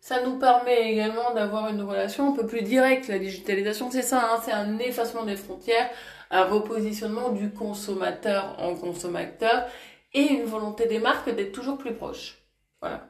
Ça 0.00 0.20
nous 0.22 0.36
permet 0.36 0.92
également 0.92 1.32
d'avoir 1.32 1.68
une 1.68 1.82
relation 1.82 2.30
un 2.30 2.32
peu 2.32 2.44
plus 2.44 2.62
directe. 2.62 3.06
La 3.06 3.20
digitalisation, 3.20 3.88
c'est 3.90 4.02
ça, 4.02 4.20
hein, 4.20 4.40
c'est 4.44 4.50
un 4.50 4.78
effacement 4.80 5.24
des 5.24 5.36
frontières, 5.36 5.88
un 6.32 6.44
repositionnement 6.44 7.28
du 7.28 7.50
consommateur 7.50 8.56
en 8.58 8.74
consommateur 8.74 9.68
et 10.14 10.22
une 10.22 10.44
volonté 10.44 10.86
des 10.86 10.98
marques 10.98 11.30
d'être 11.30 11.52
toujours 11.52 11.78
plus 11.78 11.94
proches. 11.94 12.38
Voilà. 12.80 13.06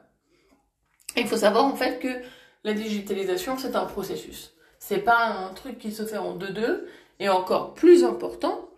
Il 1.15 1.27
faut 1.27 1.37
savoir 1.37 1.65
en 1.65 1.75
fait 1.75 1.99
que 1.99 2.09
la 2.63 2.73
digitalisation, 2.73 3.57
c'est 3.57 3.75
un 3.75 3.85
processus. 3.85 4.53
C'est 4.77 4.99
pas 4.99 5.25
un 5.25 5.53
truc 5.53 5.79
qui 5.79 5.91
se 5.91 6.05
fait 6.05 6.17
en 6.17 6.35
deux-deux. 6.35 6.87
Et 7.19 7.29
encore 7.29 7.73
plus 7.73 8.03
important, 8.03 8.69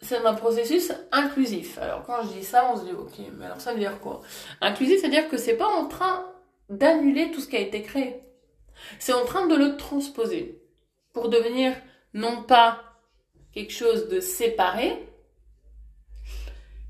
c'est 0.00 0.24
un 0.24 0.34
processus 0.34 0.92
inclusif. 1.12 1.78
Alors 1.78 2.04
quand 2.04 2.22
je 2.22 2.28
dis 2.28 2.44
ça, 2.44 2.70
on 2.72 2.76
se 2.76 2.84
dit 2.84 2.92
ok, 2.92 3.18
mais 3.36 3.46
alors 3.46 3.60
ça 3.60 3.72
veut 3.72 3.78
dire 3.78 4.00
quoi? 4.00 4.22
Inclusif, 4.60 5.00
c'est-à-dire 5.00 5.28
que 5.28 5.36
c'est 5.36 5.56
pas 5.56 5.66
en 5.66 5.86
train 5.86 6.32
d'annuler 6.70 7.30
tout 7.32 7.40
ce 7.40 7.48
qui 7.48 7.56
a 7.56 7.60
été 7.60 7.82
créé. 7.82 8.22
C'est 8.98 9.12
en 9.12 9.24
train 9.24 9.46
de 9.46 9.56
le 9.56 9.76
transposer 9.76 10.62
pour 11.12 11.28
devenir 11.28 11.74
non 12.14 12.42
pas 12.44 12.85
quelque 13.56 13.72
chose 13.72 14.10
de 14.10 14.20
séparé, 14.20 15.02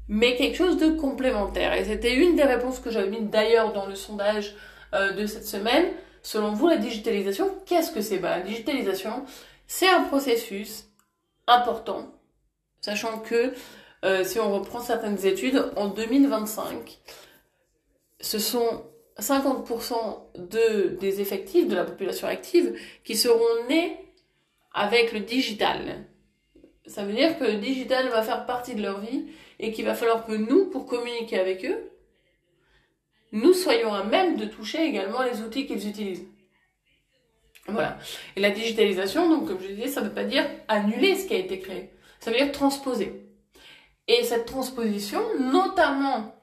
mais 0.09 0.35
quelque 0.35 0.57
chose 0.57 0.79
de 0.79 0.89
complémentaire. 0.89 1.73
Et 1.75 1.85
c'était 1.85 2.15
une 2.15 2.35
des 2.35 2.43
réponses 2.43 2.81
que 2.81 2.91
j'avais 2.91 3.09
mis 3.09 3.21
d'ailleurs 3.21 3.73
dans 3.73 3.87
le 3.87 3.95
sondage 3.95 4.57
euh, 4.93 5.13
de 5.13 5.27
cette 5.27 5.47
semaine. 5.47 5.87
Selon 6.23 6.55
vous, 6.55 6.67
la 6.67 6.77
digitalisation, 6.77 7.57
qu'est-ce 7.67 7.93
que 7.93 8.01
c'est? 8.01 8.19
Ben, 8.19 8.31
La 8.31 8.41
digitalisation, 8.41 9.25
c'est 9.69 9.89
un 9.89 10.03
processus 10.03 10.89
important, 11.47 12.13
sachant 12.81 13.21
que 13.21 13.53
euh, 14.05 14.25
si 14.25 14.41
on 14.41 14.53
reprend 14.53 14.81
certaines 14.81 15.25
études, 15.25 15.71
en 15.77 15.87
2025, 15.87 16.99
ce 18.19 18.41
sont 18.41 18.83
50% 19.21 19.95
de, 20.35 20.97
des 20.99 21.21
effectifs 21.21 21.69
de 21.69 21.77
la 21.77 21.85
population 21.85 22.27
active 22.27 22.77
qui 23.05 23.15
seront 23.15 23.69
nés 23.69 23.97
avec 24.75 25.13
le 25.13 25.21
digital. 25.21 26.07
Ça 26.87 27.05
veut 27.05 27.13
dire 27.13 27.39
que 27.39 27.45
le 27.45 27.55
digital 27.55 28.09
va 28.09 28.23
faire 28.23 28.47
partie 28.47 28.75
de 28.75 28.83
leur 28.83 29.01
vie 29.01 29.27
et 29.59 29.73
qu'il 29.73 29.85
va 29.85 29.95
falloir 29.95 30.25
que 30.25 30.33
nous, 30.33 30.67
pour 30.67 30.87
communiquer 30.87 31.39
avec 31.39 31.65
eux, 31.65 31.91
nous 33.33 33.53
soyons 33.53 33.93
à 33.93 34.05
même 34.05 34.37
de 34.37 34.47
toucher 34.47 34.85
également 34.85 35.23
les 35.23 35.43
outils 35.43 35.67
qu'ils 35.67 35.89
utilisent. 35.89 36.27
Voilà. 37.69 37.99
Et 38.37 38.41
la 38.41 38.51
digitalisation, 38.51 39.29
donc, 39.29 39.49
comme 39.49 39.61
je 39.61 39.69
disais, 39.69 39.89
ça 39.89 40.01
ne 40.01 40.09
veut 40.09 40.15
pas 40.15 40.25
dire 40.25 40.45
annuler 40.69 41.17
ce 41.17 41.27
qui 41.27 41.35
a 41.35 41.39
été 41.39 41.59
créé. 41.59 41.91
Ça 42.21 42.31
veut 42.31 42.37
dire 42.37 42.53
transposer. 42.53 43.27
Et 44.09 44.23
cette 44.23 44.47
transposition, 44.47 45.21
notamment, 45.41 46.37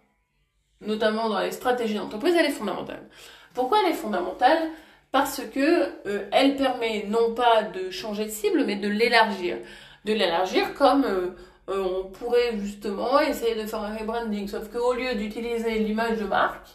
notamment 0.82 1.30
dans 1.30 1.40
les 1.40 1.52
stratégies 1.52 1.96
d'entreprise, 1.96 2.36
elle 2.38 2.46
est 2.46 2.52
fondamentale. 2.52 3.10
Pourquoi 3.54 3.80
elle 3.84 3.92
est 3.92 3.96
fondamentale? 3.96 4.70
Parce 5.12 5.42
que 5.54 6.08
euh, 6.08 6.28
elle 6.32 6.58
permet 6.58 7.06
non 7.08 7.34
pas 7.34 7.64
de 7.64 7.90
changer 7.92 8.26
de 8.26 8.32
cible, 8.32 8.66
mais 8.66 8.76
de 8.76 8.90
l'élargir. 8.90 9.58
De 10.06 10.14
l'élargir 10.14 10.74
comme 10.74 11.06
euh, 11.06 11.30
euh, 11.70 11.82
on 11.82 12.12
pourrait 12.12 12.58
justement 12.58 13.20
essayer 13.20 13.56
de 13.56 13.66
faire 13.66 13.82
un 13.82 13.96
rebranding, 13.96 14.48
sauf 14.48 14.70
qu'au 14.70 14.94
lieu 14.94 15.16
d'utiliser 15.16 15.80
l'image 15.80 16.20
de 16.20 16.26
marque, 16.26 16.68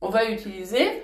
on 0.00 0.10
va 0.10 0.30
utiliser 0.30 1.02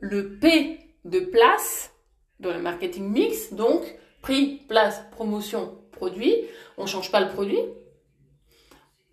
le 0.00 0.38
P 0.38 0.78
de 1.04 1.20
place 1.20 1.92
dans 2.38 2.52
le 2.52 2.60
marketing 2.60 3.10
mix, 3.10 3.52
donc 3.52 3.82
prix, 4.22 4.62
place, 4.68 5.02
promotion, 5.10 5.78
produit. 5.92 6.34
On 6.76 6.82
ne 6.82 6.88
change 6.88 7.10
pas 7.10 7.20
le 7.20 7.28
produit, 7.28 7.60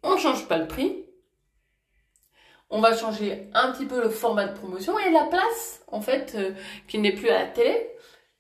on 0.04 0.14
ne 0.14 0.20
change 0.20 0.48
pas 0.48 0.58
le 0.58 0.68
prix, 0.68 1.08
on 2.70 2.80
va 2.80 2.96
changer 2.96 3.50
un 3.54 3.72
petit 3.72 3.86
peu 3.86 4.02
le 4.02 4.10
format 4.10 4.46
de 4.48 4.58
promotion 4.58 4.98
et 5.00 5.12
la 5.12 5.26
place, 5.26 5.82
en 5.88 6.02
fait, 6.02 6.34
euh, 6.36 6.52
qui 6.88 7.00
n'est 7.00 7.14
plus 7.14 7.30
à 7.30 7.44
la 7.44 7.48
télé, 7.48 7.90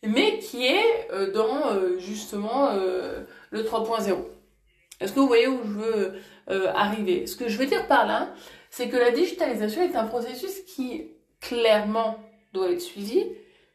mais 0.05 0.39
qui 0.39 0.65
est 0.65 1.11
euh, 1.11 1.31
dans 1.31 1.71
euh, 1.71 1.97
justement 1.99 2.71
le 2.71 3.63
3.0. 3.63 4.15
Est-ce 4.99 5.11
que 5.13 5.19
vous 5.19 5.27
voyez 5.27 5.47
où 5.47 5.59
je 5.63 5.71
veux 5.71 6.13
arriver? 6.47 7.27
Ce 7.27 7.35
que 7.35 7.47
je 7.49 7.57
veux 7.57 7.65
dire 7.65 7.87
par 7.87 8.07
là, 8.07 8.33
c'est 8.69 8.89
que 8.89 8.97
la 8.97 9.11
digitalisation 9.11 9.81
est 9.81 9.95
un 9.95 10.05
processus 10.05 10.61
qui 10.61 11.11
clairement 11.39 12.19
doit 12.53 12.71
être 12.71 12.81
suivi. 12.81 13.25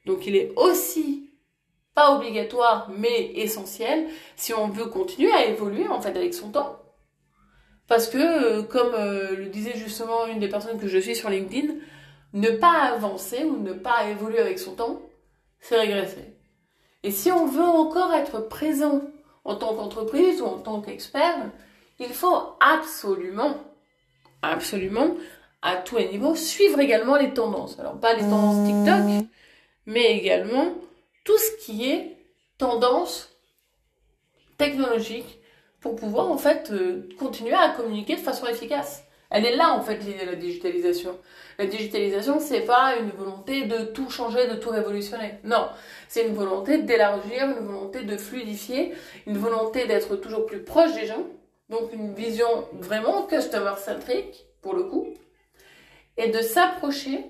Donc 0.06 0.26
il 0.26 0.36
est 0.36 0.52
aussi 0.56 1.30
pas 1.94 2.16
obligatoire 2.16 2.90
mais 2.96 3.32
essentiel 3.34 4.08
si 4.34 4.54
on 4.54 4.68
veut 4.68 4.86
continuer 4.86 5.30
à 5.32 5.46
évoluer 5.46 5.86
en 5.88 6.00
fait 6.00 6.16
avec 6.16 6.34
son 6.34 6.50
temps. 6.50 6.82
Parce 7.88 8.08
que, 8.08 8.16
euh, 8.16 8.62
comme 8.62 8.94
euh, 8.94 9.36
le 9.36 9.46
disait 9.46 9.76
justement 9.76 10.26
une 10.26 10.38
des 10.38 10.48
personnes 10.48 10.78
que 10.78 10.88
je 10.88 10.98
suis 10.98 11.14
sur 11.14 11.28
LinkedIn, 11.28 11.74
ne 12.32 12.50
pas 12.50 12.90
avancer 12.94 13.44
ou 13.44 13.58
ne 13.58 13.74
pas 13.74 14.08
évoluer 14.08 14.38
avec 14.38 14.58
son 14.58 14.74
temps, 14.74 15.02
c'est 15.62 15.78
régresser. 15.78 16.36
Et 17.02 17.10
si 17.10 17.32
on 17.32 17.46
veut 17.46 17.64
encore 17.64 18.12
être 18.12 18.40
présent 18.40 19.00
en 19.44 19.56
tant 19.56 19.74
qu'entreprise 19.74 20.42
ou 20.42 20.44
en 20.44 20.58
tant 20.58 20.82
qu'expert, 20.82 21.50
il 21.98 22.10
faut 22.10 22.36
absolument, 22.60 23.54
absolument, 24.42 25.16
à 25.62 25.76
tous 25.76 25.96
les 25.96 26.10
niveaux, 26.10 26.34
suivre 26.34 26.80
également 26.80 27.16
les 27.16 27.32
tendances. 27.32 27.78
Alors 27.78 27.98
pas 27.98 28.14
les 28.14 28.22
tendances 28.22 28.66
TikTok, 28.66 29.26
mais 29.86 30.16
également 30.16 30.74
tout 31.24 31.38
ce 31.38 31.64
qui 31.64 31.88
est 31.88 32.16
tendance 32.58 33.30
technologique 34.58 35.38
pour 35.80 35.96
pouvoir 35.96 36.30
en 36.30 36.38
fait 36.38 36.70
euh, 36.70 37.08
continuer 37.18 37.54
à 37.54 37.70
communiquer 37.70 38.14
de 38.16 38.20
façon 38.20 38.46
efficace. 38.46 39.04
Elle 39.32 39.46
est 39.46 39.56
là 39.56 39.72
en 39.72 39.80
fait 39.80 39.96
l'idée 39.96 40.26
de 40.26 40.30
la 40.30 40.36
digitalisation. 40.36 41.18
La 41.58 41.66
digitalisation 41.66 42.38
c'est 42.38 42.60
pas 42.60 42.96
une 42.96 43.10
volonté 43.10 43.64
de 43.64 43.84
tout 43.84 44.10
changer, 44.10 44.46
de 44.46 44.54
tout 44.56 44.70
révolutionner. 44.70 45.34
Non, 45.44 45.68
c'est 46.08 46.26
une 46.26 46.34
volonté 46.34 46.78
d'élargir, 46.82 47.44
une 47.44 47.66
volonté 47.66 48.04
de 48.04 48.16
fluidifier, 48.16 48.92
une 49.26 49.38
volonté 49.38 49.86
d'être 49.86 50.16
toujours 50.16 50.46
plus 50.46 50.62
proche 50.62 50.92
des 50.94 51.06
gens. 51.06 51.24
Donc 51.70 51.92
une 51.94 52.12
vision 52.12 52.68
vraiment 52.74 53.22
customer 53.22 53.74
centric 53.78 54.44
pour 54.60 54.74
le 54.74 54.84
coup 54.84 55.08
et 56.18 56.28
de 56.28 56.40
s'approcher 56.40 57.24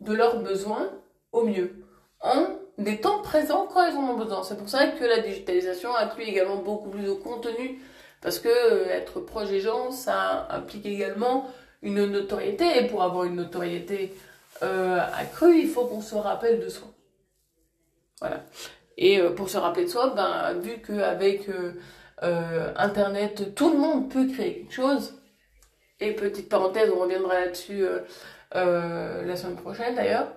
de 0.00 0.14
leurs 0.14 0.40
besoins 0.40 0.90
au 1.32 1.44
mieux 1.44 1.84
en 2.20 2.46
étant 2.86 3.20
présents 3.20 3.68
quand 3.72 3.86
ils 3.86 3.96
en 3.96 4.10
ont 4.10 4.16
besoin. 4.16 4.42
C'est 4.42 4.56
pour 4.56 4.68
ça 4.68 4.86
que 4.86 5.04
la 5.04 5.18
digitalisation 5.18 5.94
inclut 5.94 6.24
également 6.24 6.56
beaucoup 6.56 6.88
plus 6.88 7.04
de 7.04 7.12
contenu, 7.12 7.80
parce 8.24 8.38
que 8.38 8.48
euh, 8.48 8.88
être 8.88 9.20
proche 9.20 9.50
des 9.50 9.60
gens, 9.60 9.90
ça 9.90 10.48
implique 10.50 10.86
également 10.86 11.50
une 11.82 12.06
notoriété, 12.06 12.64
et 12.78 12.86
pour 12.86 13.02
avoir 13.02 13.24
une 13.24 13.36
notoriété 13.36 14.14
euh, 14.62 14.98
accrue, 15.14 15.60
il 15.60 15.68
faut 15.68 15.84
qu'on 15.84 16.00
se 16.00 16.14
rappelle 16.14 16.58
de 16.58 16.70
soi. 16.70 16.88
Voilà. 18.20 18.40
Et 18.96 19.20
euh, 19.20 19.30
pour 19.30 19.50
se 19.50 19.58
rappeler 19.58 19.84
de 19.84 19.90
soi, 19.90 20.14
ben, 20.16 20.54
vu 20.58 20.80
qu'avec 20.80 21.50
Internet, 22.22 23.54
tout 23.54 23.70
le 23.70 23.76
monde 23.76 24.10
peut 24.10 24.26
créer 24.26 24.54
quelque 24.54 24.72
chose, 24.72 25.20
et 26.00 26.14
petite 26.14 26.48
parenthèse, 26.48 26.90
on 26.96 27.00
reviendra 27.00 27.38
là-dessus 27.40 27.84
la 28.52 29.36
semaine 29.36 29.56
prochaine 29.56 29.96
d'ailleurs, 29.96 30.28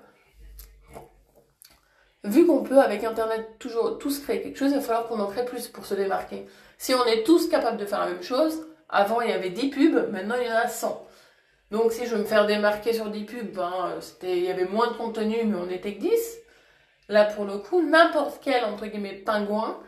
vu 2.25 2.45
qu'on 2.45 2.63
peut 2.63 2.79
avec 2.79 3.05
Internet 3.05 3.47
toujours 3.59 3.97
tous 3.97 4.19
créer 4.19 4.41
quelque 4.41 4.59
chose, 4.59 4.71
il 4.71 4.75
va 4.75 4.81
falloir 4.81 5.07
qu'on 5.07 5.21
en 5.21 5.27
crée 5.27 5.45
plus 5.45 5.69
pour 5.69 5.85
se 5.85 5.93
démarquer. 5.93 6.45
Si 6.77 6.93
on 6.93 7.05
est 7.05 7.23
tous 7.23 7.49
capables 7.49 7.77
de 7.77 7.85
faire 7.85 7.99
la 7.99 8.07
même 8.07 8.23
chose, 8.23 8.67
avant 8.89 9.21
il 9.21 9.29
y 9.29 9.33
avait 9.33 9.49
10 9.49 9.69
pubs, 9.69 10.11
maintenant 10.11 10.35
il 10.39 10.47
y 10.47 10.51
en 10.51 10.55
a 10.55 10.67
100. 10.67 11.05
Donc 11.71 11.91
si 11.91 12.05
je 12.05 12.15
veux 12.15 12.21
me 12.21 12.25
faire 12.25 12.45
démarquer 12.45 12.93
sur 12.93 13.09
10 13.09 13.25
pubs, 13.25 13.51
ben, 13.51 13.99
il 14.23 14.43
y 14.43 14.51
avait 14.51 14.65
moins 14.65 14.87
de 14.87 14.93
contenu, 14.97 15.43
mais 15.45 15.57
on 15.57 15.65
n'était 15.65 15.95
que 15.95 16.01
10. 16.01 16.37
Là 17.09 17.25
pour 17.25 17.45
le 17.45 17.57
coup, 17.57 17.81
n'importe 17.81 18.39
quel 18.43 18.63
entre 18.65 18.85
guillemets 18.85 19.15
pingouin 19.15 19.79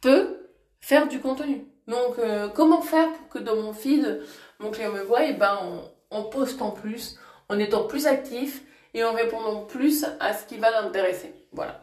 peut 0.00 0.48
faire 0.80 1.08
du 1.08 1.20
contenu. 1.20 1.66
Donc 1.88 2.18
euh, 2.18 2.48
comment 2.48 2.80
faire 2.80 3.12
pour 3.12 3.28
que 3.28 3.38
dans 3.38 3.56
mon 3.56 3.72
feed, 3.72 4.22
mon 4.60 4.70
client 4.70 4.92
me 4.92 5.02
voit, 5.02 5.24
et 5.24 5.34
ben 5.34 5.58
en, 5.60 6.16
en 6.16 6.22
postant 6.24 6.70
plus, 6.70 7.18
en 7.48 7.58
étant 7.58 7.84
plus 7.84 8.06
actif 8.06 8.62
et 8.94 9.04
en 9.04 9.12
répondant 9.12 9.64
plus 9.64 10.06
à 10.20 10.32
ce 10.32 10.46
qui 10.46 10.56
va 10.56 10.70
l'intéresser. 10.70 11.34
Voilà. 11.52 11.80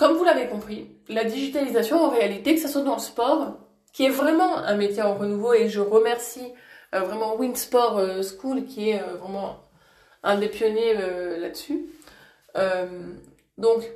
Comme 0.00 0.16
vous 0.16 0.24
l'avez 0.24 0.46
compris, 0.46 0.88
la 1.10 1.24
digitalisation 1.24 2.02
en 2.02 2.08
réalité, 2.08 2.54
que 2.54 2.60
ce 2.62 2.68
soit 2.68 2.80
dans 2.80 2.94
le 2.94 3.02
sport, 3.02 3.58
qui 3.92 4.06
est 4.06 4.08
vraiment 4.08 4.56
un 4.56 4.74
métier 4.74 5.02
en 5.02 5.14
renouveau, 5.14 5.52
et 5.52 5.68
je 5.68 5.78
remercie 5.78 6.54
euh, 6.94 7.00
vraiment 7.00 7.36
Winsport 7.36 7.98
euh, 7.98 8.22
School 8.22 8.64
qui 8.64 8.88
est 8.88 9.02
euh, 9.02 9.16
vraiment 9.16 9.58
un 10.22 10.38
des 10.38 10.48
pionniers 10.48 10.94
là-dessus. 11.38 11.84
donc, 13.58 13.90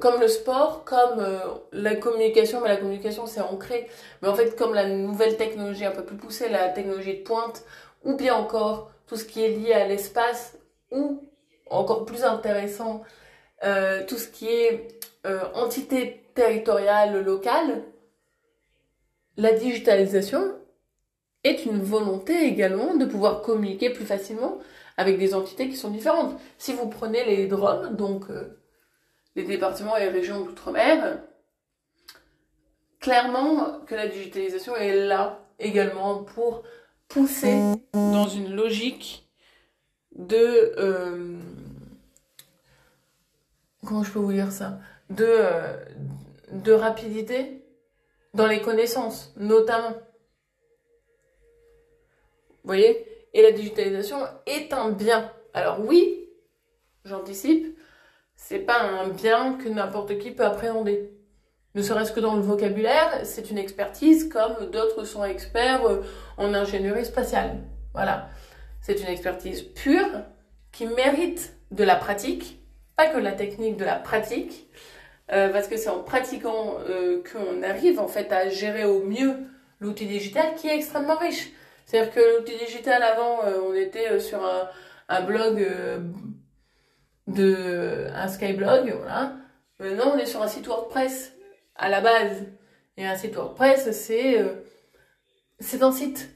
comme 0.00 0.20
le 0.20 0.28
sport, 0.28 0.84
comme 0.84 1.24
la 1.72 1.96
communication, 1.96 2.60
mais 2.60 2.68
la 2.68 2.76
communication 2.76 3.26
c'est 3.26 3.40
ancré, 3.40 3.88
mais 4.20 4.28
en 4.28 4.34
fait 4.34 4.56
comme 4.56 4.72
la 4.72 4.86
nouvelle 4.88 5.36
technologie 5.36 5.84
un 5.84 5.90
peu 5.90 6.04
plus 6.04 6.16
poussée, 6.16 6.48
la 6.48 6.68
technologie 6.68 7.18
de 7.18 7.22
pointe, 7.22 7.64
ou 8.04 8.14
bien 8.14 8.36
encore 8.36 8.92
tout 9.08 9.16
ce 9.16 9.24
qui 9.24 9.44
est 9.44 9.48
lié 9.48 9.72
à 9.72 9.88
l'espace, 9.88 10.56
ou 10.92 11.24
encore 11.70 12.04
plus 12.04 12.22
intéressant, 12.22 13.02
euh, 13.64 14.04
tout 14.06 14.18
ce 14.18 14.28
qui 14.28 14.48
est 14.48 14.88
euh, 15.24 15.40
entité 15.54 16.24
territoriale 16.34 17.22
locale, 17.22 17.84
la 19.36 19.52
digitalisation 19.52 20.56
est 21.44 21.64
une 21.64 21.80
volonté 21.80 22.44
également 22.44 22.96
de 22.96 23.04
pouvoir 23.04 23.42
communiquer 23.42 23.90
plus 23.90 24.04
facilement 24.04 24.58
avec 24.96 25.18
des 25.18 25.34
entités 25.34 25.68
qui 25.68 25.76
sont 25.76 25.90
différentes. 25.90 26.38
Si 26.58 26.72
vous 26.72 26.88
prenez 26.88 27.24
les 27.24 27.46
DROM, 27.46 27.94
donc 27.94 28.30
euh, 28.30 28.58
les 29.36 29.44
départements 29.44 29.96
et 29.96 30.08
régions 30.08 30.44
d'outre-mer, 30.44 31.20
clairement 33.00 33.80
que 33.86 33.94
la 33.94 34.08
digitalisation 34.08 34.76
est 34.76 35.06
là 35.06 35.40
également 35.58 36.24
pour 36.24 36.64
pousser 37.08 37.58
dans 37.94 38.28
une 38.28 38.54
logique 38.54 39.28
de 40.14 40.74
comment 43.84 44.02
je 44.02 44.12
peux 44.12 44.18
vous 44.18 44.32
dire 44.32 44.52
ça? 44.52 44.78
De, 45.10 45.26
euh, 45.26 45.76
de 46.52 46.72
rapidité 46.72 47.64
dans 48.34 48.46
les 48.46 48.60
connaissances, 48.60 49.32
notamment. 49.36 49.94
Vous 52.48 52.68
voyez? 52.68 53.06
Et 53.34 53.42
la 53.42 53.52
digitalisation 53.52 54.18
est 54.46 54.72
un 54.72 54.90
bien. 54.90 55.30
Alors 55.54 55.80
oui, 55.80 56.28
j'anticipe, 57.04 57.78
c'est 58.36 58.60
pas 58.60 58.80
un 58.80 59.08
bien 59.08 59.54
que 59.54 59.68
n'importe 59.68 60.18
qui 60.18 60.30
peut 60.30 60.44
appréhender. 60.44 61.10
Ne 61.74 61.82
serait-ce 61.82 62.12
que 62.12 62.20
dans 62.20 62.36
le 62.36 62.42
vocabulaire, 62.42 63.20
c'est 63.24 63.50
une 63.50 63.58
expertise 63.58 64.28
comme 64.28 64.70
d'autres 64.70 65.04
sont 65.04 65.24
experts 65.24 65.86
euh, 65.86 66.02
en 66.36 66.52
ingénierie 66.52 67.06
spatiale. 67.06 67.62
Voilà. 67.94 68.28
C'est 68.82 69.00
une 69.00 69.08
expertise 69.08 69.62
pure 69.62 70.22
qui 70.70 70.86
mérite 70.86 71.54
de 71.70 71.84
la 71.84 71.96
pratique 71.96 72.61
que 73.08 73.18
la 73.18 73.32
technique, 73.32 73.76
de 73.76 73.84
la 73.84 73.96
pratique, 73.96 74.68
euh, 75.32 75.48
parce 75.50 75.68
que 75.68 75.76
c'est 75.76 75.88
en 75.88 76.00
pratiquant 76.00 76.78
euh, 76.88 77.22
qu'on 77.22 77.62
arrive 77.62 77.98
en 77.98 78.08
fait 78.08 78.32
à 78.32 78.48
gérer 78.48 78.84
au 78.84 79.02
mieux 79.02 79.34
l'outil 79.80 80.06
digital 80.06 80.54
qui 80.56 80.68
est 80.68 80.76
extrêmement 80.76 81.16
riche. 81.16 81.50
C'est-à-dire 81.86 82.12
que 82.12 82.38
l'outil 82.38 82.56
digital 82.56 83.02
avant, 83.02 83.44
euh, 83.44 83.58
on 83.66 83.74
était 83.74 84.18
sur 84.20 84.40
un, 84.44 85.20
blog 85.22 85.66
de 87.26 88.06
un 88.14 88.28
Skyblog, 88.28 88.94
voilà. 88.96 89.34
Maintenant, 89.78 90.12
on 90.14 90.18
est 90.18 90.26
sur 90.26 90.40
un 90.40 90.48
site 90.48 90.66
WordPress 90.66 91.34
à 91.76 91.88
la 91.88 92.00
base. 92.00 92.46
Et 92.96 93.06
un 93.06 93.16
site 93.16 93.34
WordPress, 93.34 93.90
c'est 93.92 94.42
c'est 95.60 95.82
un 95.82 95.92
site. 95.92 96.30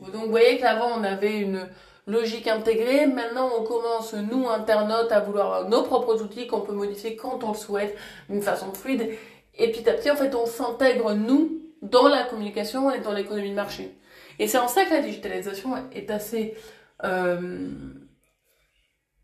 Donc 0.00 0.14
vous 0.14 0.30
voyez 0.30 0.58
qu'avant 0.58 0.98
on 0.98 1.04
avait 1.04 1.38
une 1.38 1.68
logique 2.06 2.46
intégrée. 2.46 3.06
Maintenant, 3.06 3.50
on 3.58 3.64
commence, 3.64 4.14
nous, 4.14 4.48
internautes, 4.48 5.12
à 5.12 5.20
vouloir 5.20 5.68
nos 5.68 5.82
propres 5.82 6.22
outils 6.22 6.46
qu'on 6.46 6.60
peut 6.60 6.72
modifier 6.72 7.16
quand 7.16 7.42
on 7.44 7.52
le 7.52 7.56
souhaite, 7.56 7.96
d'une 8.28 8.42
façon 8.42 8.72
fluide. 8.72 9.16
Et 9.54 9.70
petit 9.70 9.88
à 9.88 9.94
petit, 9.94 10.10
en 10.10 10.16
fait, 10.16 10.34
on 10.34 10.46
s'intègre, 10.46 11.14
nous, 11.14 11.60
dans 11.82 12.08
la 12.08 12.24
communication 12.24 12.90
et 12.90 13.00
dans 13.00 13.12
l'économie 13.12 13.50
de 13.50 13.54
marché. 13.54 13.96
Et 14.38 14.48
c'est 14.48 14.58
en 14.58 14.68
ça 14.68 14.84
que 14.84 14.90
la 14.90 15.00
digitalisation 15.00 15.76
est 15.92 16.10
assez 16.10 16.56
euh, 17.04 17.70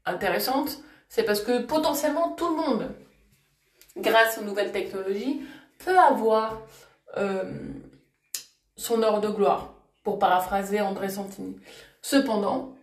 intéressante, 0.04 0.78
c'est 1.08 1.24
parce 1.24 1.40
que 1.40 1.62
potentiellement 1.62 2.30
tout 2.30 2.48
le 2.48 2.56
monde, 2.56 2.94
grâce 3.96 4.38
aux 4.38 4.44
nouvelles 4.44 4.72
technologies, 4.72 5.42
peut 5.78 5.98
avoir 5.98 6.60
euh, 7.16 7.44
son 8.76 9.02
heure 9.02 9.20
de 9.20 9.28
gloire, 9.28 9.74
pour 10.02 10.18
paraphraser 10.18 10.80
André 10.80 11.10
Santini. 11.10 11.56
Cependant, 12.02 12.76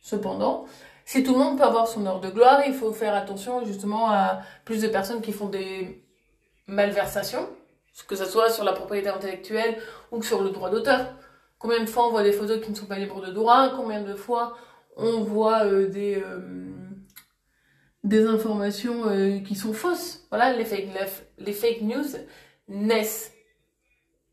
cependant, 0.00 0.66
si 1.04 1.22
tout 1.22 1.32
le 1.32 1.38
monde 1.38 1.58
peut 1.58 1.64
avoir 1.64 1.88
son 1.88 2.06
heure 2.06 2.20
de 2.20 2.30
gloire, 2.30 2.62
il 2.66 2.74
faut 2.74 2.92
faire 2.92 3.14
attention 3.14 3.64
justement 3.64 4.10
à 4.10 4.40
plus 4.64 4.82
de 4.82 4.88
personnes 4.88 5.20
qui 5.20 5.32
font 5.32 5.48
des 5.48 6.04
malversations, 6.66 7.48
que 8.06 8.16
ce 8.16 8.24
soit 8.24 8.50
sur 8.50 8.64
la 8.64 8.72
propriété 8.72 9.08
intellectuelle 9.08 9.78
ou 10.10 10.22
sur 10.22 10.42
le 10.42 10.50
droit 10.50 10.70
d'auteur. 10.70 11.14
Combien 11.58 11.80
de 11.80 11.88
fois 11.88 12.06
on 12.06 12.10
voit 12.10 12.22
des 12.22 12.32
photos 12.32 12.60
qui 12.60 12.70
ne 12.70 12.76
sont 12.76 12.86
pas 12.86 12.98
libres 12.98 13.24
de 13.24 13.32
droit 13.32 13.70
Combien 13.76 14.02
de 14.02 14.14
fois 14.14 14.56
on 14.96 15.22
voit 15.22 15.64
euh, 15.64 15.88
des, 15.88 16.16
euh, 16.16 16.70
des 18.04 18.26
informations 18.26 19.06
euh, 19.08 19.38
qui 19.40 19.54
sont 19.54 19.72
fausses 19.72 20.26
Voilà, 20.30 20.52
les 20.54 20.64
fake 20.64 21.82
news 21.82 22.04
naissent, 22.68 23.32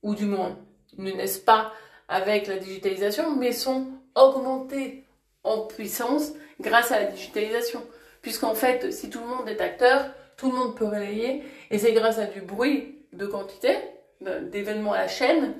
ou 0.02 0.16
du 0.16 0.26
moins 0.26 0.58
ne 0.98 1.12
naissent 1.12 1.40
pas 1.40 1.72
avec 2.10 2.48
la 2.48 2.58
digitalisation, 2.58 3.36
mais 3.36 3.54
sont 3.54 3.88
augmentées 4.16 5.06
en 5.44 5.62
puissance 5.62 6.34
grâce 6.60 6.92
à 6.92 7.00
la 7.00 7.06
digitalisation. 7.06 7.82
Puisqu'en 8.22 8.56
fait, 8.56 8.92
si 8.92 9.10
tout 9.10 9.20
le 9.20 9.28
monde 9.28 9.48
est 9.48 9.62
acteur, 9.62 10.12
tout 10.36 10.52
le 10.52 10.58
monde 10.58 10.76
peut 10.76 10.86
relayer, 10.86 11.44
et 11.70 11.78
c'est 11.78 11.94
grâce 11.94 12.18
à 12.18 12.26
du 12.26 12.42
bruit 12.42 12.98
de 13.14 13.26
quantité, 13.26 13.78
d'événements 14.22 14.94
à 14.94 15.02
la 15.02 15.08
chaîne, 15.08 15.56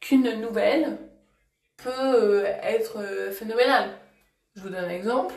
qu'une 0.00 0.40
nouvelle 0.40 0.98
peut 1.76 1.90
euh, 1.90 2.44
être 2.62 2.98
euh, 2.98 3.30
phénoménale. 3.30 3.90
Je 4.56 4.62
vous 4.62 4.68
donne 4.68 4.84
un 4.84 4.90
exemple. 4.90 5.34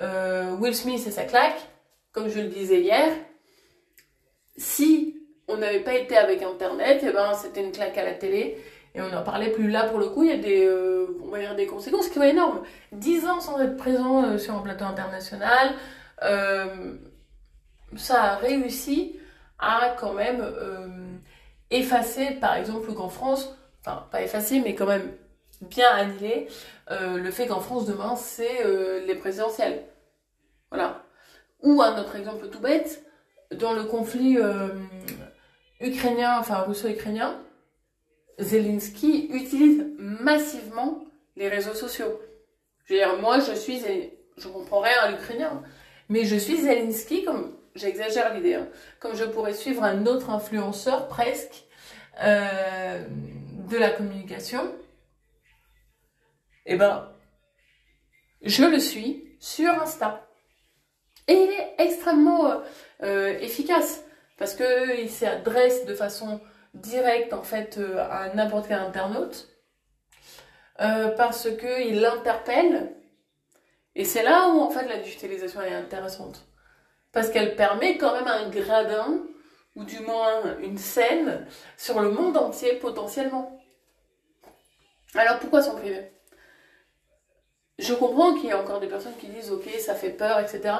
Euh, 0.00 0.54
Will 0.56 0.74
Smith 0.74 1.04
et 1.06 1.10
sa 1.10 1.24
claque, 1.24 1.60
comme 2.12 2.28
je 2.28 2.40
le 2.40 2.48
disais 2.48 2.80
hier, 2.80 3.12
si 4.56 5.20
on 5.48 5.56
n'avait 5.56 5.80
pas 5.80 5.94
été 5.94 6.16
avec 6.16 6.42
Internet, 6.42 7.02
et 7.02 7.08
eh 7.08 7.12
ben, 7.12 7.34
c'était 7.34 7.62
une 7.62 7.72
claque 7.72 7.98
à 7.98 8.04
la 8.04 8.14
télé, 8.14 8.58
et 8.94 9.02
on 9.02 9.08
n'en 9.08 9.22
parlait 9.22 9.50
plus 9.50 9.70
là 9.70 9.84
pour 9.84 9.98
le 9.98 10.08
coup, 10.08 10.22
il 10.22 10.30
y 10.30 10.32
a 10.32 10.36
des, 10.36 10.70
on 11.24 11.28
va 11.28 11.38
dire 11.38 11.56
des 11.56 11.66
conséquences 11.66 12.08
qui 12.08 12.14
sont 12.14 12.22
énormes. 12.22 12.62
Dix 12.92 13.26
ans 13.26 13.40
sans 13.40 13.60
être 13.60 13.76
présent 13.76 14.38
sur 14.38 14.54
un 14.54 14.60
plateau 14.60 14.84
international, 14.84 15.74
ça 17.96 18.22
a 18.22 18.36
réussi 18.36 19.18
à 19.58 19.94
quand 19.98 20.12
même 20.12 20.44
effacer, 21.70 22.32
par 22.40 22.54
exemple, 22.54 22.92
qu'en 22.94 23.08
France, 23.08 23.56
enfin 23.80 24.06
pas 24.10 24.22
effacer, 24.22 24.60
mais 24.60 24.74
quand 24.74 24.86
même 24.86 25.10
bien 25.60 25.88
annihiler 25.88 26.48
euh, 26.90 27.18
le 27.18 27.30
fait 27.30 27.46
qu'en 27.46 27.60
France 27.60 27.86
demain 27.86 28.16
c'est 28.16 28.64
euh, 28.64 29.04
les 29.06 29.14
présidentielles. 29.14 29.84
Voilà. 30.70 31.02
Ou 31.62 31.80
un 31.82 31.98
autre 31.98 32.16
exemple 32.16 32.48
tout 32.48 32.60
bête, 32.60 33.04
dans 33.52 33.72
le 33.72 33.84
conflit 33.84 34.38
euh, 34.38 34.68
ukrainien, 35.80 36.38
enfin 36.38 36.58
russo-ukrainien, 36.58 37.40
Zelensky 38.38 39.28
utilise 39.32 39.84
massivement 39.98 41.04
les 41.36 41.48
réseaux 41.48 41.74
sociaux. 41.74 42.20
Je 42.84 42.94
veux 42.94 43.00
dire, 43.00 43.18
moi 43.18 43.38
je 43.40 43.52
suis, 43.52 43.80
je 44.36 44.48
comprends 44.48 44.80
rien 44.80 44.98
à 45.02 45.10
l'ukrainien, 45.10 45.62
mais 46.08 46.24
je 46.24 46.36
suis 46.36 46.58
Zelensky 46.58 47.24
comme, 47.24 47.56
j'exagère 47.74 48.34
l'idée, 48.34 48.54
hein, 48.54 48.68
comme 49.00 49.16
je 49.16 49.24
pourrais 49.24 49.54
suivre 49.54 49.82
un 49.82 50.06
autre 50.06 50.30
influenceur 50.30 51.08
presque 51.08 51.64
euh, 52.22 53.04
de 53.68 53.76
la 53.76 53.90
communication, 53.90 54.72
eh 56.66 56.76
ben, 56.76 57.10
je 58.42 58.64
le 58.64 58.78
suis 58.78 59.36
sur 59.40 59.70
Insta. 59.80 60.26
Et 61.26 61.32
il 61.32 61.50
est 61.50 61.74
extrêmement 61.78 62.62
euh, 63.02 63.38
efficace 63.38 64.04
parce 64.36 64.54
qu'il 64.54 65.08
s'adresse 65.08 65.86
de 65.86 65.94
façon 65.94 66.40
directe 66.74 67.32
en 67.32 67.42
fait 67.42 67.80
à 67.98 68.34
n'importe 68.34 68.68
quel 68.68 68.80
internaute 68.80 69.48
parce 70.76 71.48
qu'il 71.56 72.00
l'interpelle 72.00 72.94
et 73.94 74.04
c'est 74.04 74.22
là 74.22 74.48
où 74.48 74.60
en 74.60 74.70
fait 74.70 74.86
la 74.88 74.98
digitalisation 74.98 75.62
est 75.62 75.74
intéressante 75.74 76.46
parce 77.12 77.30
qu'elle 77.30 77.54
permet 77.54 77.96
quand 77.96 78.12
même 78.12 78.26
un 78.26 78.48
gradin 78.48 79.22
ou 79.76 79.84
du 79.84 80.00
moins 80.00 80.56
une 80.62 80.78
scène, 80.78 81.46
sur 81.76 82.00
le 82.00 82.10
monde 82.10 82.36
entier 82.36 82.74
potentiellement. 82.74 83.60
Alors 85.14 85.38
pourquoi 85.38 85.62
s'en 85.62 85.76
priver? 85.76 86.12
Je 87.78 87.92
comprends 87.94 88.34
qu'il 88.34 88.46
y 88.46 88.52
a 88.52 88.60
encore 88.60 88.80
des 88.80 88.86
personnes 88.86 89.16
qui 89.18 89.28
disent 89.28 89.50
ok 89.50 89.68
ça 89.78 89.94
fait 89.94 90.10
peur, 90.10 90.38
etc. 90.38 90.74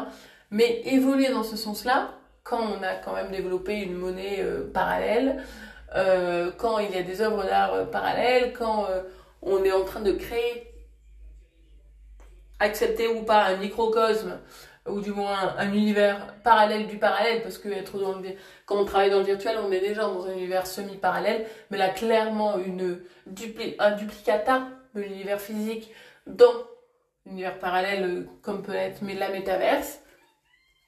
Mais 0.50 0.82
évoluer 0.84 1.28
dans 1.28 1.42
ce 1.42 1.56
sens-là, 1.56 2.14
quand 2.44 2.60
on 2.60 2.82
a 2.82 2.94
quand 2.96 3.14
même 3.14 3.30
développé 3.30 3.80
une 3.80 3.94
monnaie 3.94 4.40
euh, 4.40 4.70
parallèle, 4.72 5.42
euh, 5.94 6.50
quand 6.56 6.78
il 6.78 6.90
y 6.90 6.98
a 6.98 7.02
des 7.02 7.20
œuvres 7.20 7.44
d'art 7.44 7.74
euh, 7.74 7.84
parallèles, 7.84 8.52
quand 8.52 8.86
on 9.42 9.62
est 9.64 9.72
en 9.72 9.84
train 9.84 10.00
de 10.00 10.12
créer, 10.12 10.74
accepter 12.58 13.08
ou 13.08 13.22
pas 13.22 13.44
un 13.44 13.56
microcosme 13.56 14.40
ou 14.86 15.00
du 15.00 15.12
moins 15.12 15.54
un 15.56 15.72
univers 15.72 16.34
parallèle 16.42 16.86
du 16.86 16.98
parallèle, 16.98 17.42
parce 17.42 17.58
que 17.58 17.68
dans 17.98 18.18
le, 18.18 18.28
quand 18.66 18.76
on 18.76 18.84
travaille 18.84 19.10
dans 19.10 19.18
le 19.18 19.24
virtuel, 19.24 19.56
on 19.58 19.72
est 19.72 19.80
déjà 19.80 20.02
dans 20.02 20.26
un 20.26 20.32
univers 20.32 20.66
semi-parallèle, 20.66 21.46
mais 21.70 21.78
là 21.78 21.88
clairement 21.88 22.58
une 22.58 23.00
un 23.78 23.90
duplicata 23.92 24.68
de 24.94 25.00
l'univers 25.00 25.40
physique 25.40 25.90
dans 26.26 26.52
l'univers 27.24 27.58
parallèle 27.58 28.28
comme 28.42 28.62
peut 28.62 28.74
être 28.74 29.00
mais 29.02 29.14
la 29.14 29.30
métaverse. 29.30 30.00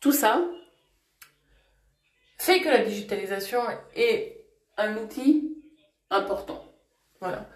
Tout 0.00 0.12
ça 0.12 0.42
fait 2.38 2.60
que 2.60 2.68
la 2.68 2.78
digitalisation 2.78 3.62
est 3.94 4.35
un 4.76 4.96
outil 4.96 5.56
important. 6.10 6.64
Voilà. 7.20 7.46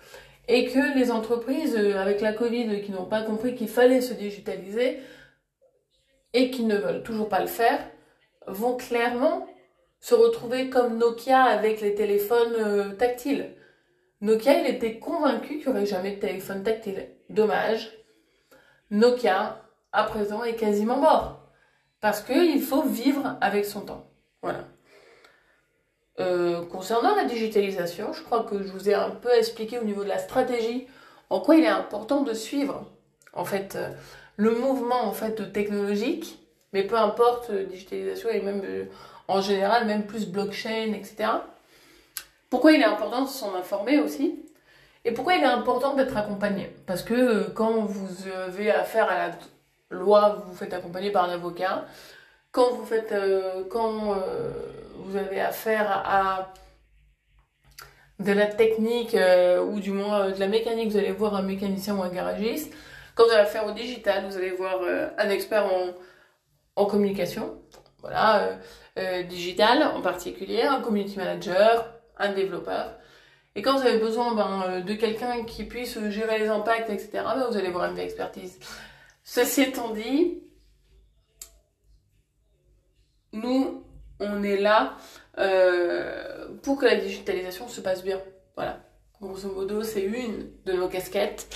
Et 0.48 0.66
que 0.66 0.98
les 0.98 1.10
entreprises, 1.10 1.76
euh, 1.76 1.96
avec 1.96 2.20
la 2.20 2.32
Covid, 2.32 2.82
qui 2.82 2.92
n'ont 2.92 3.04
pas 3.04 3.22
compris 3.22 3.54
qu'il 3.54 3.68
fallait 3.68 4.00
se 4.00 4.14
digitaliser, 4.14 5.00
et 6.32 6.50
qui 6.50 6.64
ne 6.64 6.76
veulent 6.76 7.02
toujours 7.02 7.28
pas 7.28 7.40
le 7.40 7.46
faire 7.46 7.80
vont 8.46 8.76
clairement 8.76 9.46
se 10.00 10.14
retrouver 10.14 10.70
comme 10.70 10.96
Nokia 10.96 11.42
avec 11.42 11.80
les 11.80 11.94
téléphones 11.94 12.54
euh, 12.58 12.92
tactiles. 12.92 13.54
Nokia, 14.20 14.60
il 14.60 14.66
était 14.66 14.98
convaincu 14.98 15.58
qu'il 15.58 15.66
n'y 15.66 15.68
aurait 15.68 15.86
jamais 15.86 16.12
de 16.12 16.20
téléphone 16.20 16.62
tactile. 16.62 17.08
Dommage. 17.28 17.90
Nokia, 18.90 19.62
à 19.92 20.04
présent, 20.04 20.42
est 20.42 20.56
quasiment 20.56 20.96
mort. 20.96 21.50
Parce 22.00 22.22
qu'il 22.22 22.62
faut 22.62 22.82
vivre 22.82 23.36
avec 23.40 23.64
son 23.64 23.82
temps. 23.82 24.10
Voilà. 24.42 24.64
Euh, 26.20 26.66
concernant 26.66 27.16
la 27.16 27.24
digitalisation, 27.24 28.12
je 28.12 28.22
crois 28.22 28.42
que 28.42 28.62
je 28.62 28.70
vous 28.70 28.90
ai 28.90 28.94
un 28.94 29.10
peu 29.10 29.30
expliqué 29.32 29.78
au 29.78 29.84
niveau 29.84 30.04
de 30.04 30.08
la 30.08 30.18
stratégie 30.18 30.86
en 31.30 31.40
quoi 31.40 31.56
il 31.56 31.64
est 31.64 31.68
important 31.68 32.20
de 32.22 32.34
suivre. 32.34 32.86
En 33.32 33.46
fait, 33.46 33.76
euh, 33.76 33.88
le 34.36 34.54
mouvement 34.54 35.02
en 35.04 35.12
fait 35.12 35.52
technologique, 35.52 36.38
mais 36.74 36.82
peu 36.82 36.96
importe, 36.96 37.50
euh, 37.50 37.64
digitalisation 37.64 38.28
et 38.28 38.42
même 38.42 38.62
en 39.28 39.40
général, 39.40 39.86
même 39.86 40.06
plus 40.06 40.26
blockchain, 40.26 40.92
etc. 40.92 41.30
Pourquoi 42.50 42.72
il 42.72 42.82
est 42.82 42.84
important 42.84 43.22
de 43.22 43.28
s'en 43.28 43.54
informer 43.54 43.98
aussi 44.00 44.44
et 45.06 45.12
pourquoi 45.12 45.36
il 45.36 45.42
est 45.42 45.46
important 45.46 45.94
d'être 45.94 46.16
accompagné? 46.18 46.70
Parce 46.86 47.02
que 47.02 47.48
quand 47.50 47.86
vous 47.86 48.28
avez 48.28 48.70
affaire 48.70 49.08
à 49.08 49.28
la 49.28 49.30
loi, 49.90 50.36
vous 50.44 50.50
vous 50.52 50.56
faites 50.56 50.74
accompagner 50.74 51.10
par 51.10 51.24
un 51.24 51.32
avocat. 51.32 51.86
Quand 52.52 52.72
vous 52.72 52.84
faites, 52.84 53.14
quand 53.70 54.16
vous 55.10 55.16
avez 55.16 55.40
affaire 55.40 55.90
à 55.90 56.52
de 58.18 58.32
la 58.32 58.46
technique 58.46 59.16
ou 59.66 59.80
du 59.80 59.92
moins 59.92 60.30
de 60.30 60.38
la 60.38 60.46
mécanique, 60.46 60.90
vous 60.90 60.96
allez 60.96 61.12
voir 61.12 61.34
un 61.34 61.42
mécanicien 61.42 61.96
ou 61.96 62.02
un 62.02 62.10
garagiste. 62.10 62.72
Quand 63.20 63.26
vous 63.26 63.32
avez 63.32 63.42
affaire 63.42 63.66
au 63.66 63.72
digital, 63.72 64.24
vous 64.26 64.36
allez 64.36 64.52
voir 64.52 64.80
euh, 64.82 65.08
un 65.18 65.28
expert 65.28 65.66
en, 66.76 66.86
communication, 66.86 67.60
voilà, 67.98 68.40
euh, 68.40 68.56
euh, 68.98 69.22
digital 69.24 69.82
en 69.82 70.00
particulier, 70.00 70.62
un 70.62 70.80
community 70.80 71.18
manager, 71.18 71.92
un 72.16 72.32
développeur. 72.32 72.96
Et 73.54 73.60
quand 73.60 73.76
vous 73.76 73.86
avez 73.86 73.98
besoin 73.98 74.34
ben, 74.34 74.80
de 74.80 74.94
quelqu'un 74.94 75.44
qui 75.44 75.64
puisse 75.64 75.98
gérer 76.08 76.38
les 76.38 76.48
impacts, 76.48 76.88
etc., 76.88 77.10
ben, 77.12 77.46
vous 77.50 77.58
allez 77.58 77.68
voir 77.68 77.90
une 77.90 77.98
expertise. 77.98 78.58
Ceci 79.22 79.62
étant 79.64 79.90
dit, 79.90 80.42
nous, 83.34 83.84
on 84.20 84.42
est 84.42 84.58
là 84.58 84.96
pour 86.62 86.78
que 86.78 86.84
la 86.84 86.96
digitalisation 86.96 87.68
se 87.68 87.80
passe 87.80 88.04
bien. 88.04 88.20
Voilà. 88.54 88.80
Grosso 89.20 89.52
modo, 89.52 89.82
c'est 89.82 90.02
une 90.02 90.50
de 90.64 90.72
nos 90.72 90.88
casquettes. 90.88 91.46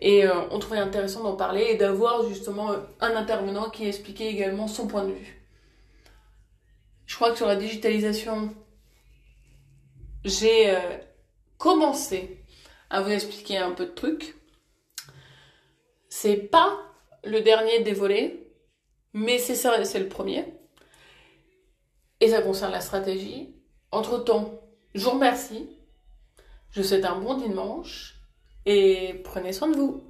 Et 0.00 0.26
euh, 0.26 0.32
on 0.50 0.58
trouvait 0.58 0.80
intéressant 0.80 1.22
d'en 1.22 1.36
parler 1.36 1.62
et 1.70 1.76
d'avoir 1.76 2.26
justement 2.28 2.72
un 3.00 3.14
intervenant 3.14 3.70
qui 3.70 3.86
expliquait 3.86 4.26
également 4.26 4.66
son 4.66 4.88
point 4.88 5.04
de 5.04 5.12
vue. 5.12 5.40
Je 7.06 7.14
crois 7.14 7.30
que 7.30 7.36
sur 7.36 7.46
la 7.46 7.54
digitalisation, 7.54 8.52
j'ai 10.24 10.70
euh, 10.70 10.98
commencé 11.58 12.44
à 12.90 13.02
vous 13.02 13.10
expliquer 13.10 13.58
un 13.58 13.70
peu 13.70 13.86
de 13.86 13.92
trucs. 13.92 14.34
C'est 16.08 16.36
pas 16.36 16.76
le 17.22 17.40
dernier 17.40 17.80
des 17.80 17.92
volets, 17.92 18.48
mais 19.12 19.38
c'est 19.38 19.98
le 20.00 20.08
premier. 20.08 20.52
Et 22.22 22.28
ça 22.28 22.40
concerne 22.40 22.70
la 22.70 22.80
stratégie. 22.80 23.52
Entre-temps, 23.90 24.60
je 24.94 25.02
vous 25.02 25.10
remercie. 25.10 25.68
Je 26.70 26.80
vous 26.80 26.86
souhaite 26.86 27.04
un 27.04 27.18
bon 27.18 27.34
dimanche 27.34 28.14
et 28.64 29.20
prenez 29.24 29.52
soin 29.52 29.66
de 29.66 29.76
vous. 29.76 30.04